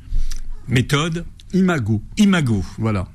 [0.67, 2.01] Méthode Imago.
[2.17, 2.63] Imago.
[2.77, 3.07] Voilà.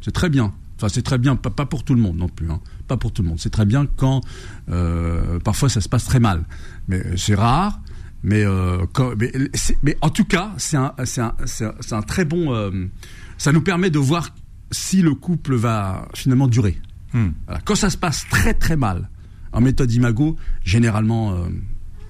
[0.00, 0.52] C'est très bien.
[0.76, 2.50] Enfin, c'est très bien, pas, pour tout le monde non plus.
[2.50, 2.60] Hein.
[2.86, 3.40] Pas pour tout le monde.
[3.40, 4.20] C'est très bien quand
[4.68, 6.44] euh, parfois ça se passe très mal.
[6.86, 7.80] Mais euh, c'est rare.
[8.24, 8.44] Mais,
[9.84, 11.34] mais, en tout cas, c'est un, un,
[11.92, 12.90] un, très bon.
[13.38, 14.30] ça nous permet de voir
[14.72, 16.80] si le couple va finalement durer.
[17.12, 17.28] Hmm.
[17.64, 19.08] Quand ça se passe très très mal,
[19.52, 21.48] en méthode Imago, généralement, euh,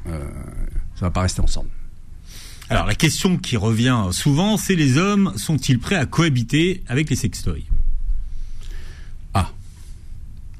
[0.09, 0.31] euh,
[0.95, 1.71] ça va pas rester ensemble.
[2.71, 7.17] Alors la question qui revient souvent, c'est les hommes sont-ils prêts à cohabiter avec les
[7.17, 7.65] sextoys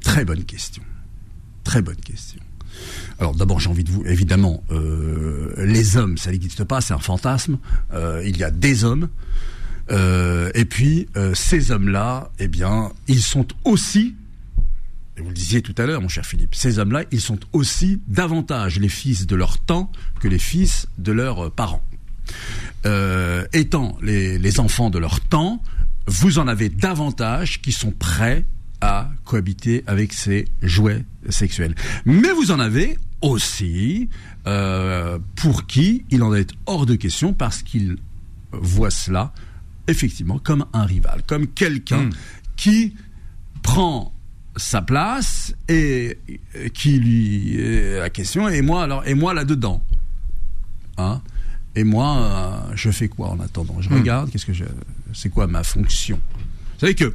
[0.03, 0.83] très bonne question.
[1.65, 2.41] Très bonne question.
[3.19, 6.99] Alors d'abord j'ai envie de vous, évidemment, euh, les hommes, ça n'existe pas, c'est un
[6.99, 7.59] fantasme.
[8.25, 9.09] il y a des hommes.
[9.91, 14.15] et puis ces hommes-là, eh bien, ils sont aussi
[15.21, 18.79] vous le disiez tout à l'heure, mon cher Philippe, ces hommes-là, ils sont aussi davantage
[18.79, 21.83] les fils de leur temps que les fils de leurs parents.
[22.87, 25.63] Euh, étant les, enfants de leur temps,
[26.07, 28.45] vous en avez davantage qui sont prêts
[28.81, 31.75] à cohabiter avec ces jouets sexuels.
[32.05, 34.09] Mais vous en avez aussi
[34.47, 37.97] euh, pour qui il en est hors de question parce qu'ils
[38.53, 39.33] voient cela
[39.89, 42.11] effectivement comme un rival, comme quelqu'un hmm.
[42.57, 42.95] qui
[43.63, 44.13] prend
[44.57, 46.19] sa place et
[46.75, 47.57] qui lui
[47.97, 49.83] la question et moi alors et moi là dedans
[50.97, 51.23] hein
[51.77, 53.81] et moi euh, je fais quoi en attendant?
[53.81, 53.95] Je hmm.
[53.95, 54.65] regarde qu'est-ce que je
[55.15, 56.21] c'est quoi ma fonction?
[56.75, 57.15] Vous savez que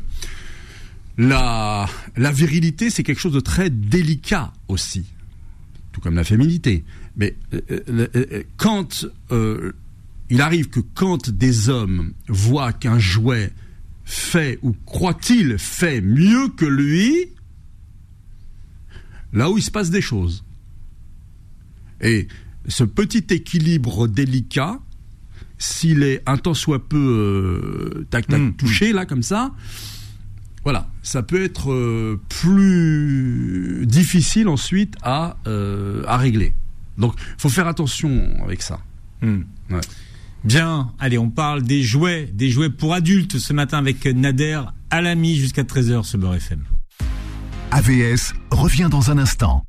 [1.17, 5.05] la la virilité c'est quelque chose de très délicat aussi.
[5.91, 6.83] Tout comme la féminité.
[7.15, 9.05] Mais euh, euh, quand
[10.29, 13.53] il arrive que quand des hommes voient qu'un jouet
[14.05, 17.29] fait ou croit-il fait mieux que lui,
[19.31, 20.43] là où il se passe des choses.
[22.01, 22.27] Et
[22.67, 24.79] ce petit équilibre délicat,
[25.57, 29.53] s'il est un tant soit peu euh, tac tac mmh, touché là comme ça,
[30.63, 36.53] voilà, ça peut être euh, plus difficile ensuite à euh, à régler.
[36.97, 38.79] Donc, faut faire attention avec ça.
[39.21, 39.41] Mmh.
[40.43, 45.35] Bien, allez, on parle des jouets, des jouets pour adultes ce matin avec Nader Alami
[45.35, 46.63] jusqu'à 13h sur Beurre FM.
[47.71, 49.63] AVS revient dans un instant.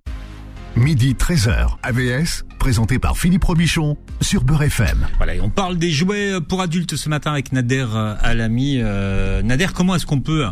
[0.77, 5.07] Midi 13h, AVS, présenté par Philippe Robichon sur Beurre FM.
[5.17, 7.87] Voilà, on parle des jouets pour adultes ce matin avec Nader
[8.21, 8.79] Alami.
[8.81, 10.45] Euh, Nader, comment est-ce qu'on peut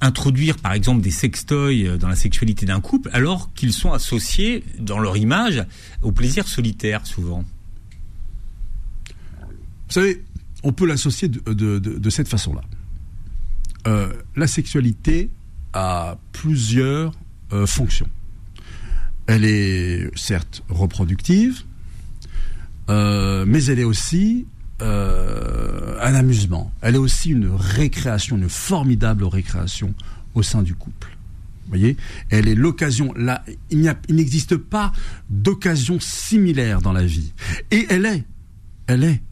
[0.00, 4.98] introduire par exemple des sextoys dans la sexualité d'un couple alors qu'ils sont associés dans
[4.98, 5.64] leur image
[6.02, 7.44] au plaisir solitaire souvent
[9.94, 10.24] vous savez,
[10.62, 12.62] on peut l'associer de, cette façon-là.
[13.86, 15.30] Euh, la sexualité
[15.72, 17.12] a plusieurs
[17.52, 18.08] euh, fonctions.
[19.26, 21.62] Elle est certes reproductive,
[22.88, 24.46] euh, mais elle est aussi
[24.82, 26.72] euh, un amusement.
[26.80, 29.94] Elle est aussi une récréation, une formidable récréation
[30.34, 31.16] au sein du couple.
[31.64, 31.96] Vous voyez?
[32.30, 33.14] Elle est l'occasion.
[33.14, 34.92] Là, il n'existe pas
[35.30, 37.32] d'occasion similaire dans la vie.
[37.70, 38.24] Et elle est,
[38.86, 39.22] elle est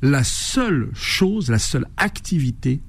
[0.00, 2.80] la seule chose, la seule activité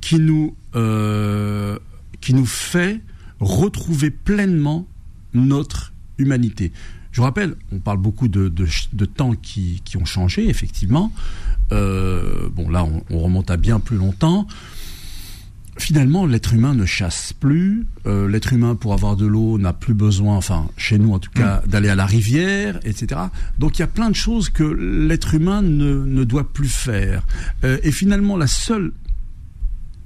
[0.00, 1.78] qui nous, euh,
[2.20, 3.00] qui nous fait
[3.40, 4.86] retrouver pleinement
[5.34, 6.72] notre humanité.
[7.12, 11.12] Je vous rappelle, on parle beaucoup de, de, temps qui, qui, ont changé, effectivement.
[11.70, 14.46] Euh, bon, là, on, on, remonte à bien plus longtemps.
[15.76, 17.86] Finalement, l'être humain ne chasse plus.
[18.06, 21.30] Euh, l'être humain, pour avoir de l'eau, n'a plus besoin, enfin, chez nous en tout
[21.30, 21.68] cas, mm.
[21.68, 23.20] d'aller à la rivière, etc.
[23.58, 27.26] Donc, il y a plein de choses que l'être humain ne, ne, doit plus faire.
[27.64, 28.92] Euh, et finalement, la seule,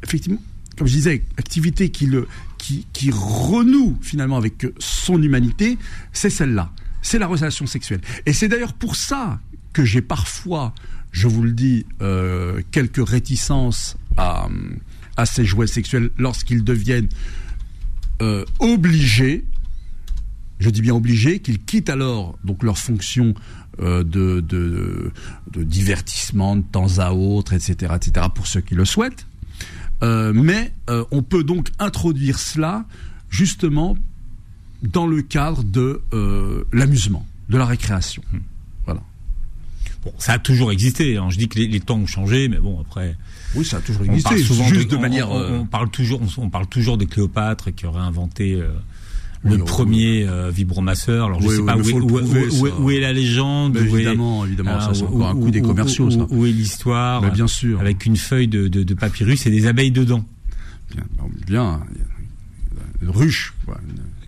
[0.02, 0.42] effectivement,
[0.76, 2.26] comme je disais, activité qui le,
[2.58, 5.78] qui, qui renoue finalement avec son humanité,
[6.12, 8.00] c'est celle-là c'est la relation sexuelle.
[8.26, 9.40] Et c'est d'ailleurs pour ça
[9.72, 10.74] que j'ai parfois,
[11.12, 14.48] je vous le dis, euh, quelques réticences à,
[15.24, 17.08] ces jouets sexuels lorsqu'ils deviennent
[18.22, 19.44] euh, obligés.
[20.58, 23.34] Je dis bien obligés, qu'ils quittent alors donc leur fonction
[23.80, 25.12] euh, de, de,
[25.52, 29.26] de, divertissement de temps à autre, etc., etc., pour ceux qui le souhaitent.
[30.02, 30.72] mais
[31.10, 32.86] on peut donc introduire cela
[33.28, 33.96] justement
[34.86, 38.22] dans le cadre de euh, l'amusement, de la récréation.
[38.32, 38.38] Hmm.
[38.84, 39.02] Voilà.
[40.04, 41.16] Bon, ça a toujours existé.
[41.16, 41.28] Hein.
[41.30, 43.16] Je dis que les, temps ont changé, mais bon après.
[43.54, 44.38] Oui, ça a toujours existé.
[44.38, 45.30] souvent juste de, manière.
[45.32, 48.54] Euh, on, parle toujours, on, parle toujours de Cléopâtre qui aurait inventé.
[48.54, 48.68] Euh,
[49.44, 51.26] le premier vibromasseur.
[51.26, 53.76] Alors je sais pas où, est la légende.
[53.76, 56.10] évidemment, évidemment, ça c'est encore un coup des commerciaux.
[56.10, 56.26] Ça.
[56.30, 57.78] Où est l'histoire Bien sûr.
[57.78, 60.24] Avec une feuille de, de, papyrus et des abeilles dedans.
[60.90, 61.04] Bien,
[61.46, 61.80] bien.
[63.02, 63.54] Une ruche.
[63.64, 63.78] Quoi.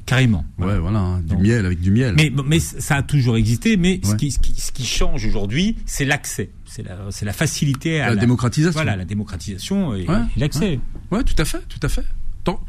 [0.09, 0.43] Carrément.
[0.57, 2.15] Ouais, voilà, hein, du miel avec du miel.
[2.17, 5.77] Mais, mais ça a toujours existé, mais ce, qui, ce, qui, ce qui change aujourd'hui,
[5.85, 6.49] c'est l'accès.
[6.65, 8.73] C'est la, c'est la facilité à la, démocratisation.
[8.73, 10.07] Voilà, la démocratisation et,
[10.39, 10.81] l'accès.
[11.11, 11.23] Ouais.
[11.25, 12.07] tout à fait, tout à fait.
[12.43, 12.65] Tant,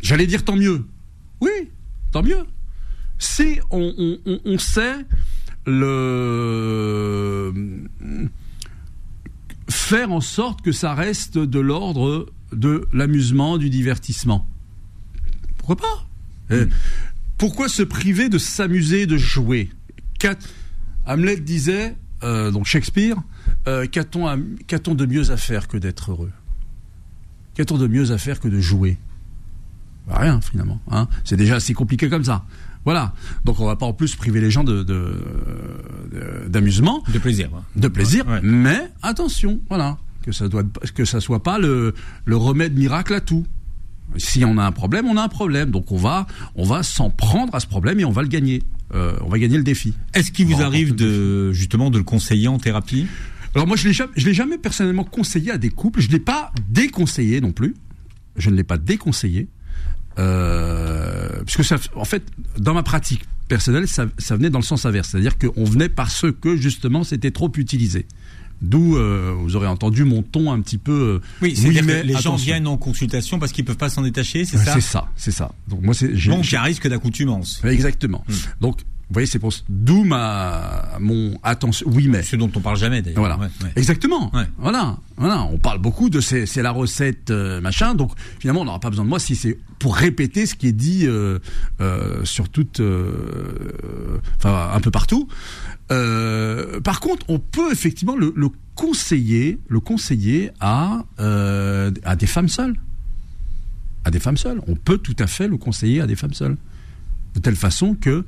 [0.00, 0.84] j'allais dire tant mieux.
[1.40, 1.70] Oui,
[2.10, 2.44] tant mieux.
[3.20, 4.96] Si on, on, on sait
[5.66, 7.52] le
[9.70, 14.48] faire en sorte que ça reste de l'ordre de l'amusement, du divertissement.
[15.56, 16.08] Pourquoi pas?
[16.54, 16.66] Euh,
[17.38, 19.70] pourquoi se priver de s'amuser, de jouer?
[21.06, 23.16] Hamlet disait, euh, donc Shakespeare,
[23.68, 26.32] euh, qu'a-t-on de mieux à faire que d'être heureux?
[27.54, 28.96] Qu'a-t-on de mieux à faire que de jouer?
[30.08, 30.80] Bah, Rien, finalement.
[30.90, 31.08] Hein.
[31.24, 32.44] C'est déjà assez compliqué comme ça.
[32.84, 33.14] Voilà.
[33.44, 34.82] Donc on va pas en plus priver les gens de
[36.48, 38.24] d'amusement, de, plaisir, de plaisir.
[38.42, 40.62] Mais attention, voilà, que ça doit
[40.94, 43.46] que ça soit pas le, le remède miracle à tout.
[44.16, 45.70] Si on a un problème, on a un problème.
[45.70, 48.62] Donc on va, on va s'en prendre à ce problème et on va le gagner.
[48.94, 49.94] Euh, on va gagner le défi.
[50.14, 53.06] Est-ce qu'il vous arrive de justement de le conseiller en thérapie?
[53.54, 56.00] Alors moi je l'ai je l'ai jamais personnellement conseillé à des couples.
[56.00, 57.74] Je l'ai pas déconseillé non plus.
[58.36, 59.48] Je ne l'ai pas déconseillé.
[60.18, 62.24] Euh, puisque ça, en fait,
[62.58, 66.26] dans ma pratique personnelle, ça, ça venait dans le sens inverse, c'est-à-dire qu'on venait parce
[66.40, 68.06] que justement c'était trop utilisé.
[68.62, 71.20] D'où euh, vous aurez entendu mon ton un petit peu.
[71.22, 74.58] Euh, oui, c'est les gens viennent en consultation parce qu'ils peuvent pas s'en détacher, c'est
[74.58, 74.74] ça.
[74.74, 75.52] C'est ça, c'est ça.
[75.68, 76.08] Donc moi c'est.
[76.08, 77.60] Donc il y a un risque d'accoutumance.
[77.64, 78.24] Exactement.
[78.28, 78.34] Hmm.
[78.60, 81.86] Donc vous voyez, c'est pour d'où ma mon attention.
[81.90, 83.20] Oui, mais ce dont on parle jamais d'ailleurs.
[83.20, 83.38] Voilà,
[83.76, 84.32] exactement.
[84.58, 85.44] Voilà, voilà.
[85.44, 87.94] On parle beaucoup de c'est c'est la recette euh, machin.
[87.94, 90.72] Donc finalement, on n'aura pas besoin de moi si c'est pour répéter ce qui est
[90.72, 91.38] dit euh,
[91.82, 92.80] euh, sur toute,
[94.38, 95.28] enfin un peu partout.
[95.88, 102.76] Par contre, on peut effectivement le, le conseiller, le conseiller à à des femmes seules,
[104.04, 104.60] à des femmes seules.
[104.66, 106.56] On peut tout à fait le conseiller à des femmes seules
[107.34, 108.24] de telle façon que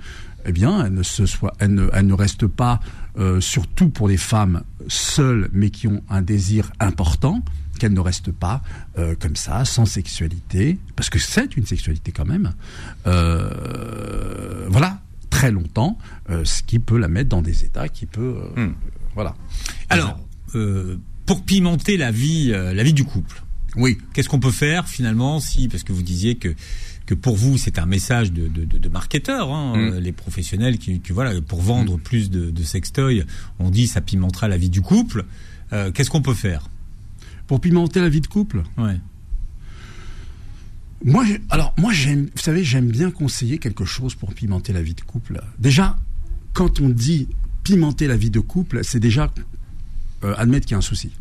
[0.46, 2.80] eh bien, elle ne, se reste pas,
[3.18, 7.42] euh, surtout pour les femmes seules, mais qui ont un désir important,
[7.80, 8.62] qu'elle ne reste pas
[8.96, 12.52] euh, comme ça, sans sexualité, parce que c'est une sexualité quand même.
[13.06, 14.95] Euh, voilà,
[15.36, 15.98] très longtemps,
[16.44, 18.72] ce qui peut la mettre dans des états qui peut, hmm.
[19.14, 19.34] voilà.
[19.90, 20.18] Alors,
[21.26, 23.42] pour pimenter la vie, la vie du couple.
[23.76, 23.98] Oui.
[24.14, 26.54] Qu'est-ce qu'on peut faire finalement si, parce que vous disiez que
[27.06, 29.80] que pour vous c'est un message de, de, de marketeur, hein, mm.
[29.80, 32.00] euh, les professionnels qui, voilà pour vendre mm.
[32.00, 33.24] plus de, de sextoys,
[33.58, 35.24] on dit ça pimentera la vie du couple.
[35.72, 36.68] Euh, qu'est-ce qu'on peut faire?
[37.46, 38.64] Pour pimenter la vie de couple?
[38.76, 38.98] Ouais.
[41.06, 44.94] Moi, alors moi j'aime, vous savez, j'aime bien conseiller quelque chose pour pimenter la vie
[44.94, 45.40] de couple.
[45.60, 45.96] Déjà,
[46.52, 47.28] quand on dit
[47.62, 49.32] pimenter la vie de couple, c'est déjà
[50.24, 51.12] euh, admettre qu'il y a un souci.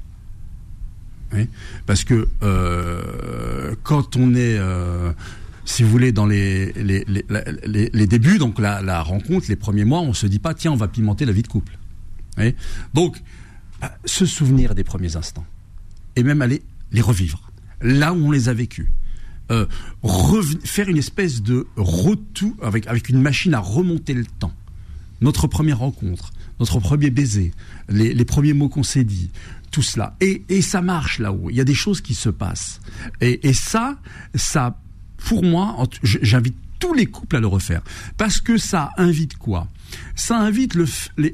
[1.85, 4.57] Parce que euh, quand on est
[5.65, 10.13] si vous voulez, dans les, les, débuts, donc la, la, rencontre, les premiers mois, on
[10.13, 11.77] se dit pas, tiens, on va pimenter la vie de couple.
[12.93, 13.21] donc,
[14.05, 15.45] se souvenir des premiers instants
[16.15, 18.87] et même aller les revivre là où on les a vécus.
[19.51, 19.67] Euh,
[20.63, 24.53] faire une espèce de retour avec, avec une machine à remonter le temps.
[25.21, 27.53] Notre première rencontre, notre premier baiser,
[27.87, 29.29] les, les premiers mots qu'on s'est dit,
[29.69, 30.15] tout cela.
[30.19, 31.49] Et, et ça marche là-haut.
[31.49, 32.81] Il y a des choses qui se passent.
[33.21, 33.97] Et, et ça,
[34.33, 34.79] ça,
[35.17, 37.81] pour moi, j'invite tous les couples à le refaire.
[38.17, 39.67] Parce que ça invite quoi?
[40.15, 40.87] Ça invite le,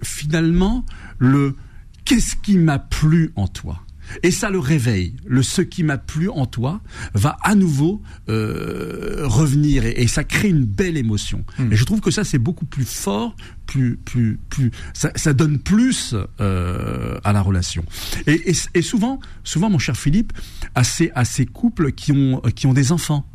[0.04, 0.86] finalement
[1.18, 1.56] le
[2.04, 3.80] qu'est-ce qui m'a plu en toi?
[4.24, 5.16] Et ça le réveille.
[5.26, 6.82] Le ce qui m'a plu en toi
[7.14, 11.46] va à nouveau euh, revenir et, ça crée une belle émotion.
[11.58, 11.72] Hmm.
[11.72, 15.60] Et je trouve que ça c'est beaucoup plus fort, plus plus plus ça, ça donne
[15.60, 17.86] plus euh, à la relation.
[18.28, 20.34] Et, et, et, souvent, souvent mon cher Philippe,
[20.76, 23.26] à ces à ces couples qui ont qui ont des enfants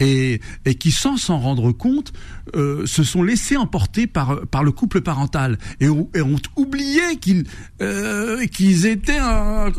[0.00, 2.12] et, et qui, sans s'en rendre compte,
[2.54, 6.08] euh, se sont laissés emporter par, par le couple parental et, ont,
[6.56, 7.44] oublié qu'ils
[7.80, 9.70] euh, qu'ils étaient un,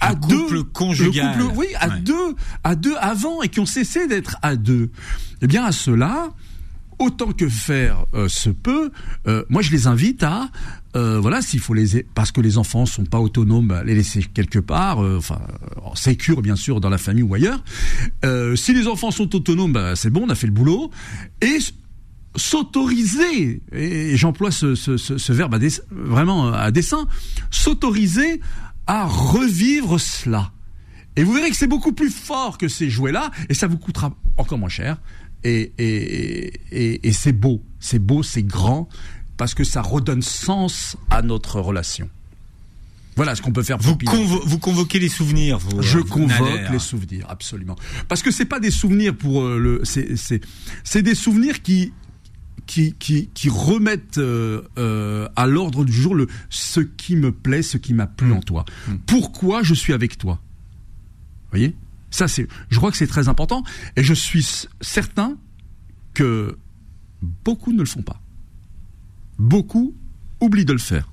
[0.00, 1.40] à couple conjugal.
[1.56, 4.90] oui, à deux, à deux avant et qui ont cessé d'être à deux.
[5.42, 6.30] Eh bien, à cela,
[6.98, 8.90] autant que faire euh, se peut,
[9.26, 10.50] euh, moi je les invite à
[10.96, 14.58] euh, voilà s'il faut les parce que les enfants sont pas autonomes, les laisser quelque
[14.58, 15.40] part, enfin
[15.82, 17.62] en sécure bien sûr dans la famille ou ailleurs.
[18.56, 20.90] si les enfants sont autonomes, bah, c'est bon, on a fait le boulot
[21.40, 21.58] et
[22.36, 25.58] s'autoriser et j'emploie ce, verbe à
[25.90, 27.06] vraiment à dessein,
[27.50, 28.40] s'autoriser
[28.86, 30.52] à revivre cela.
[31.16, 34.16] Et vous verrez que c'est beaucoup plus fort que ces jouets-là, et ça vous coûtera
[34.36, 34.98] encore moins cher
[35.44, 38.88] et, et, et, c'est beau, c'est beau, c'est grand,
[39.36, 42.10] parce que ça redonne sens à notre relation.
[43.16, 43.78] Voilà ce qu'on peut faire.
[43.78, 43.96] Vous,
[44.44, 45.58] vous convoquez les souvenirs.
[45.58, 47.76] Vous, Je convoque les souvenirs, absolument.
[48.06, 50.40] Parce que c'est pas des souvenirs pour euh, le, c'est
[50.84, 51.92] c'est des souvenirs qui
[52.66, 57.62] qui, qui, qui remettent euh, euh, à l'ordre du jour le ce qui me plaît,
[57.62, 58.44] ce qui m'a plu en mmh.
[58.44, 58.64] toi.
[58.86, 58.92] Mmh.
[59.06, 60.38] Pourquoi je suis avec toi?
[61.50, 61.74] Voyez?
[62.10, 63.62] Ça, c'est, je crois que c'est très important,
[63.96, 65.36] et je suis certain
[66.14, 66.56] que
[67.22, 68.20] beaucoup ne le font pas.
[69.38, 69.94] Beaucoup
[70.40, 71.10] oublient de le faire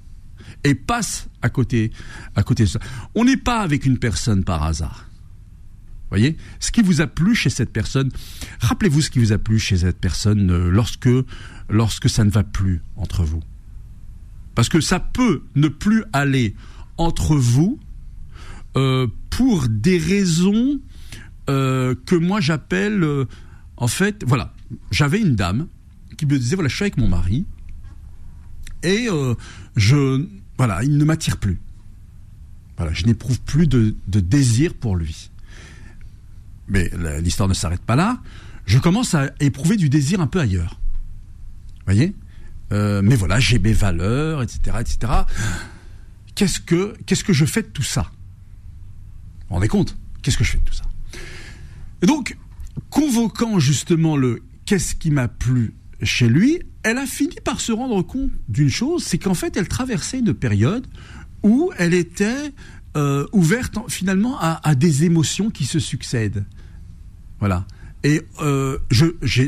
[0.64, 1.92] et passent à côté,
[2.36, 2.80] de ça.
[3.14, 5.10] On n'est pas avec une personne par hasard.
[6.10, 8.12] Voyez, ce qui vous a plu chez cette personne,
[8.60, 10.70] rappelez-vous ce qui vous a plu chez cette personne euh,
[11.70, 13.42] lorsque ça ne va plus entre vous.
[14.54, 16.56] Parce que ça peut ne plus aller
[16.98, 17.80] entre vous
[18.78, 20.82] euh, pour des raisons
[21.50, 23.26] euh, que moi j'appelle, euh,
[23.78, 24.54] en fait, voilà,
[24.92, 25.68] j'avais une dame
[26.18, 27.46] qui me disait, voilà, je suis avec mon mari,
[28.84, 29.08] et
[29.76, 31.60] je, voilà, il ne m'attire plus.
[32.78, 35.32] Voilà, je n'éprouve plus de, désir pour lui.
[36.68, 38.20] Mais l'histoire ne s'arrête pas là.
[38.68, 40.80] Je commence à éprouver du désir un peu ailleurs.
[41.86, 42.14] Voyez?
[42.70, 45.14] Mais voilà, j'ai mes valeurs, etc., etc.
[46.36, 48.12] Qu'est-ce que qu'est-ce que je fais de tout ça?
[49.46, 49.98] Vous vous rendez compte?
[50.22, 50.84] Qu'est-ce que je fais de tout ça?
[52.02, 52.38] Et donc,
[52.90, 58.02] convoquant justement le qu'est-ce qui m'a plu chez lui, elle a fini par se rendre
[58.02, 60.86] compte d'une chose, c'est qu'en fait, elle traversait une période
[61.44, 62.54] où elle était
[62.98, 66.46] euh, ouverte finalement à, des émotions qui se succèdent.
[67.40, 67.66] Voilà.
[68.04, 68.78] Et euh,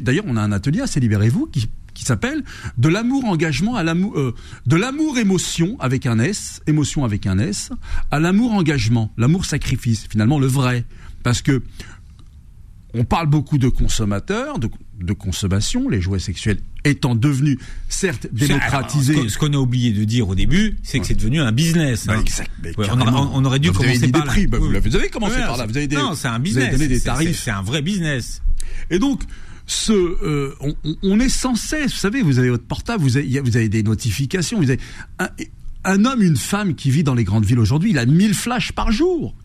[0.01, 2.43] d'ailleurs, on a un atelier à Libérez-vous qui qui s'appelle
[2.77, 4.35] de l'amour engagement à l'amour euh,
[4.67, 7.71] de l'amour émotion avec un S, émotion avec un S,
[8.11, 10.85] à l'amour engagement, l'amour sacrifice, finalement le vrai,
[11.23, 11.63] parce que
[12.93, 17.57] on parle beaucoup de consommateurs, de, consommation, les jouets sexuels étant devenus
[17.89, 19.27] certes démocratisés.
[19.27, 22.07] ce qu'on a oublié de dire au début, c'est que c'est devenu un business.
[22.09, 22.23] Hein.
[23.33, 24.33] on, aurait dû commencer par là.
[24.49, 25.65] Bah, vous, avez commencé par là.
[25.65, 26.79] Vous avez non, c'est un business.
[27.33, 28.41] C'est un vrai business.
[28.89, 29.21] Et donc,
[29.67, 30.55] ce, euh,
[31.03, 33.83] on, est sans cesse, vous savez, vous avez votre portable, vous avez, vous avez des
[33.83, 34.79] notifications, vous avez
[35.83, 38.71] un, homme, une femme qui vit dans les grandes villes aujourd'hui, il a 1000 flashs
[38.71, 39.35] par jour.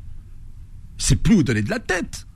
[0.97, 2.29] C'est plus vous donner de la tête.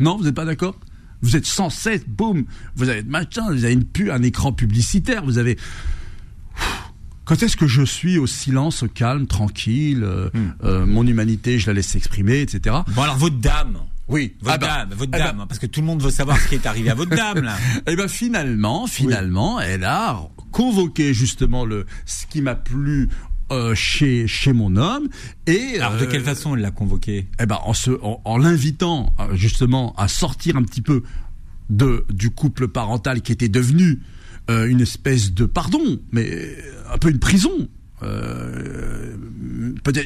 [0.00, 0.74] Non, vous n'êtes pas d'accord?
[1.22, 5.24] Vous êtes sans cesse, boum, vous avez machin, vous avez une pu, un écran publicitaire,
[5.24, 5.56] vous avez.
[7.26, 10.52] Quand est-ce que je suis au silence, au calme, tranquille, euh, hmm.
[10.64, 12.74] euh, mon humanité, je la laisse s'exprimer, etc.
[12.88, 13.78] Bon alors votre dame,
[14.10, 15.46] oui, votre ah bah, dame, votre eh dame, bah.
[15.48, 17.56] parce que tout le monde veut savoir ce qui est arrivé à votre dame là.
[17.86, 23.08] Eh ben finalement, finalement, elle a convoqué justement le ce qui m'a plu
[23.52, 25.08] euh, chez chez mon homme
[25.46, 27.28] et alors de quelle euh, façon elle l'a convoqué?
[27.40, 31.02] Eh ben en se en, l'invitant euh, justement à sortir un petit peu
[31.68, 34.02] de du couple parental qui était devenu
[34.48, 36.56] une espèce de pardon, mais
[36.92, 37.68] un peu une prison.
[38.00, 39.14] peut-être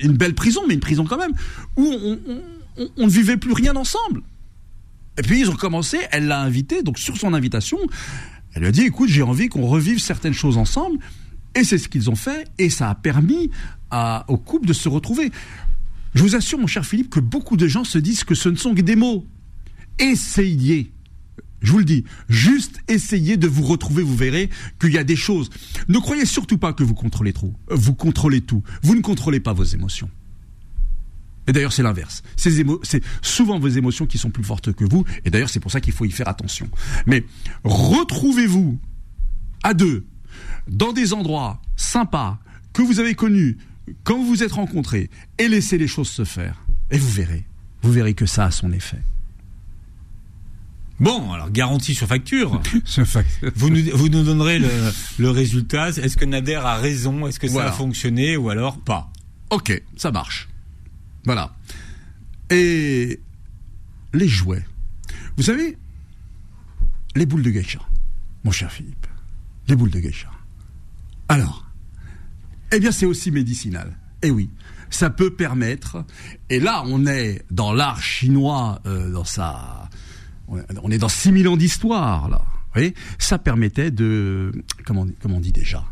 [0.02, 1.32] une belle prison, mais une prison quand même,
[1.76, 2.42] où on, on
[2.76, 4.22] on, ne vivait plus rien ensemble.
[5.18, 7.78] Et puis ils ont commencé, elle l'a invité, donc sur son invitation,
[8.54, 10.98] elle lui a dit écoute, j'ai envie qu'on revive certaines choses ensemble.
[11.54, 13.50] Et c'est ce qu'ils ont fait, et ça a permis
[14.28, 15.30] au couple de se retrouver.
[16.14, 18.56] Je vous assure, mon cher Philippe, que beaucoup de gens se disent que ce ne
[18.56, 19.26] sont que des mots.
[19.98, 20.92] Essayez.
[21.62, 24.50] Je vous le dis, juste essayez de vous retrouver, vous verrez
[24.80, 25.48] qu'il y a des choses.
[25.88, 27.54] Ne croyez surtout pas que vous contrôlez tout.
[27.70, 28.62] Vous contrôlez tout.
[28.82, 30.10] Vous ne contrôlez pas vos émotions.
[31.46, 32.22] Et d'ailleurs, c'est l'inverse.
[32.36, 32.64] C'est
[33.22, 35.04] souvent vos émotions qui sont plus fortes que vous.
[35.24, 36.68] Et d'ailleurs, c'est pour ça qu'il faut y faire attention.
[37.06, 37.24] Mais
[37.64, 38.78] retrouvez-vous
[39.62, 40.06] à deux,
[40.68, 42.38] dans des endroits sympas,
[42.72, 43.58] que vous avez connus,
[44.02, 46.64] quand vous vous êtes rencontrés, et laissez les choses se faire.
[46.90, 47.44] Et vous verrez.
[47.82, 49.00] Vous verrez que ça a son effet.
[51.00, 52.60] Bon, alors garantie sur facture.
[53.56, 54.60] vous, nous, vous nous donnerez
[55.18, 55.88] le, résultat.
[55.88, 57.26] Est-ce que Nader a raison?
[57.26, 59.10] Est-ce que ça a fonctionné ou alors pas?
[59.50, 60.48] Ok, ça marche.
[61.24, 61.54] Voilà.
[62.50, 63.20] Et
[64.12, 64.64] les jouets.
[65.36, 65.76] Vous savez,
[67.16, 67.80] les boules de geisha,
[68.44, 69.06] mon cher Philippe.
[69.68, 70.30] Les boules de geisha.
[71.28, 71.64] Alors,
[72.72, 73.96] eh bien, c'est aussi médicinal.
[74.22, 74.50] Eh oui,
[74.90, 76.04] ça peut permettre.
[76.50, 79.88] Et là, on est dans l'art chinois, euh, dans sa.
[80.48, 82.42] On est dans 6000 ans d'histoire, là.
[82.44, 84.52] Vous voyez Ça permettait de.
[84.84, 85.84] Comment, comment on dit déjà?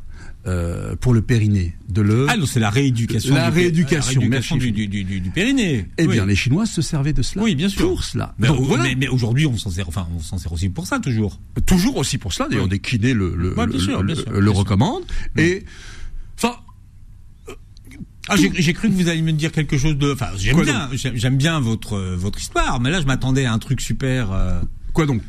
[0.46, 4.88] Euh, pour le périnée de le ah non c'est la rééducation la rééducation, du, du,
[4.88, 5.86] du, du, périnée.
[5.98, 7.88] Eh bien les chinois se servaient de cela oui bien sûr.
[7.88, 8.34] pour cela.
[8.38, 8.48] Mais,
[8.96, 11.38] mais, aujourd'hui on s'en sert enfin on s'en sert aussi pour ça toujours.
[11.64, 12.48] Toujours aussi pour cela.
[12.48, 15.04] D'ailleurs des kinés le le, le, le, recommandent.
[15.36, 15.64] Et
[16.36, 16.56] enfin
[18.28, 20.12] ah, j'ai cru que vous alliez me dire quelque chose de.
[20.12, 23.80] Enfin, j'aime bien, j'aime bien votre votre histoire, mais là, je m'attendais à un truc
[23.80, 24.30] super.
[24.30, 24.60] Euh,
[24.92, 25.22] Quoi donc?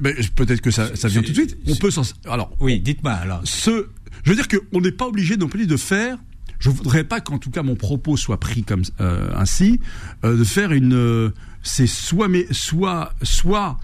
[0.00, 1.56] Ben, Peut-être que ça, ça vient tout de suite.
[1.66, 2.02] On peut s'en.
[2.26, 2.54] Alors.
[2.60, 3.40] Oui, dites-moi alors.
[3.44, 3.86] Ce
[4.24, 6.18] je veux dire qu'on n'est pas obligé non plus de faire.
[6.58, 9.80] Je voudrais pas qu'en tout cas mon propos soit pris comme euh, ainsi,
[10.24, 10.94] euh, de faire une.
[10.94, 11.30] Euh,
[11.62, 13.78] c'est soit mais soit soit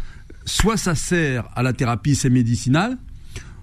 [0.44, 2.98] soit ça sert à la thérapie, c'est médicinal,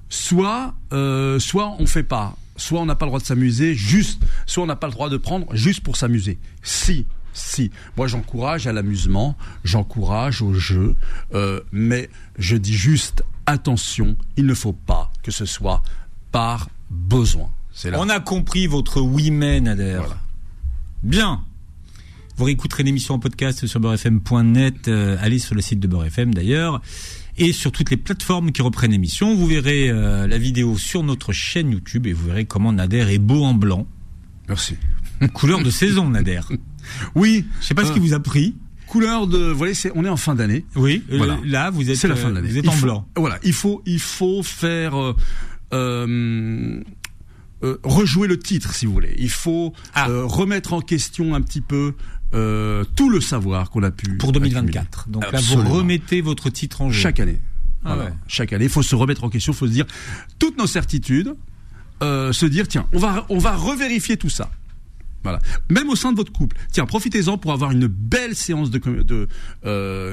[0.10, 4.64] soit soit on fait pas, soit on n'a pas le droit de s'amuser juste, soit
[4.64, 6.38] on n'a pas le droit de prendre juste pour s'amuser.
[6.62, 7.72] Si si.
[7.98, 10.96] Moi, j'encourage à l'amusement, j'encourage au jeu,
[11.72, 15.82] mais je dis juste attention, il ne faut pas que ce soit
[16.32, 17.50] par besoin.
[17.94, 20.02] On a compris votre oui mais Nader.
[21.02, 21.44] Bien.
[22.36, 24.88] Vous réécouterez l'émission en podcast sur beurrefm.net.
[24.88, 26.82] Euh, allez sur le site de Beurrefm d'ailleurs.
[27.38, 29.36] Et sur toutes les plateformes qui reprennent l'émission.
[29.36, 33.20] Vous verrez euh, la vidéo sur notre chaîne YouTube et vous verrez comment Nader est
[33.20, 33.88] beau en blanc.
[34.48, 34.78] Merci.
[35.34, 36.42] Couleur de saison, Nader.
[37.16, 37.46] Oui.
[37.62, 38.56] Je sais pas ce qui euh, vous a pris
[38.94, 40.66] couleur de, vous voyez, c'est, on est en fin d'année.
[40.76, 41.04] Oui.
[41.10, 41.40] Voilà.
[41.44, 42.48] Là, vous êtes, la fin d'année.
[42.48, 43.08] Vous êtes en blanc.
[43.16, 43.40] Voilà.
[43.44, 45.14] Il faut, il faut faire, euh,
[47.64, 49.16] euh, rejouer le titre, si vous voulez.
[49.18, 50.10] Il faut ah.
[50.10, 51.94] euh, remettre en question un petit peu
[52.96, 55.10] tout le savoir qu'on a pu pour 2024.
[55.10, 57.40] Donc là, vous remettez votre titre en jeu chaque année.
[57.86, 57.98] Ah
[58.28, 59.86] chaque année, il faut se remettre en question, il faut se dire
[60.40, 61.36] toutes nos certitudes,
[62.02, 64.50] se dire tiens, on va on va revérifier tout ça.
[65.24, 65.40] Voilà.
[65.70, 66.58] Même au sein de votre couple.
[66.72, 69.28] Tiens, profitez-en pour avoir une belle séance de, de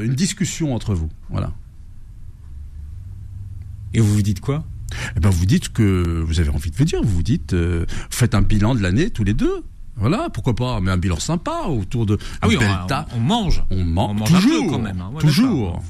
[0.05, 1.09] une discussion entre vous.
[1.29, 1.53] Voilà.
[3.93, 4.65] Et vous vous dites quoi?
[5.17, 7.87] Eh ben vous dites que vous avez envie de vous dire, vous vous dites, euh,
[8.11, 9.63] faites un bilan de l'année tous les deux.
[9.97, 14.25] Voilà, pourquoi pas, mais un bilan sympa autour de ah oui, on, mange, on, mange,
[14.25, 15.13] toujours, quand même, hein.
[15.19, 15.83] toujours.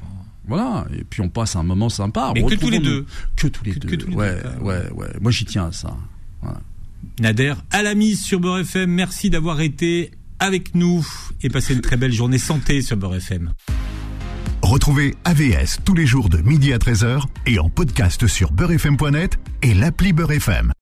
[0.48, 2.32] Voilà, et puis on passe un moment sympa.
[2.34, 3.06] Mais que tous les deux.
[3.36, 4.08] Que tous les deux.
[4.08, 5.08] ouais, ouais, ouais.
[5.20, 5.96] Moi j'y tiens à ça.
[7.20, 8.90] Nader, à la mise sur Beurre FM.
[8.90, 11.06] Merci d'avoir été avec nous
[11.42, 13.52] et passé une très belle journée santé sur Beurre FM.
[14.62, 19.74] Retrouvez AVS tous les jours de midi à 13h et en podcast sur beurrefm.net et
[19.74, 20.72] l'appli Beurrefm.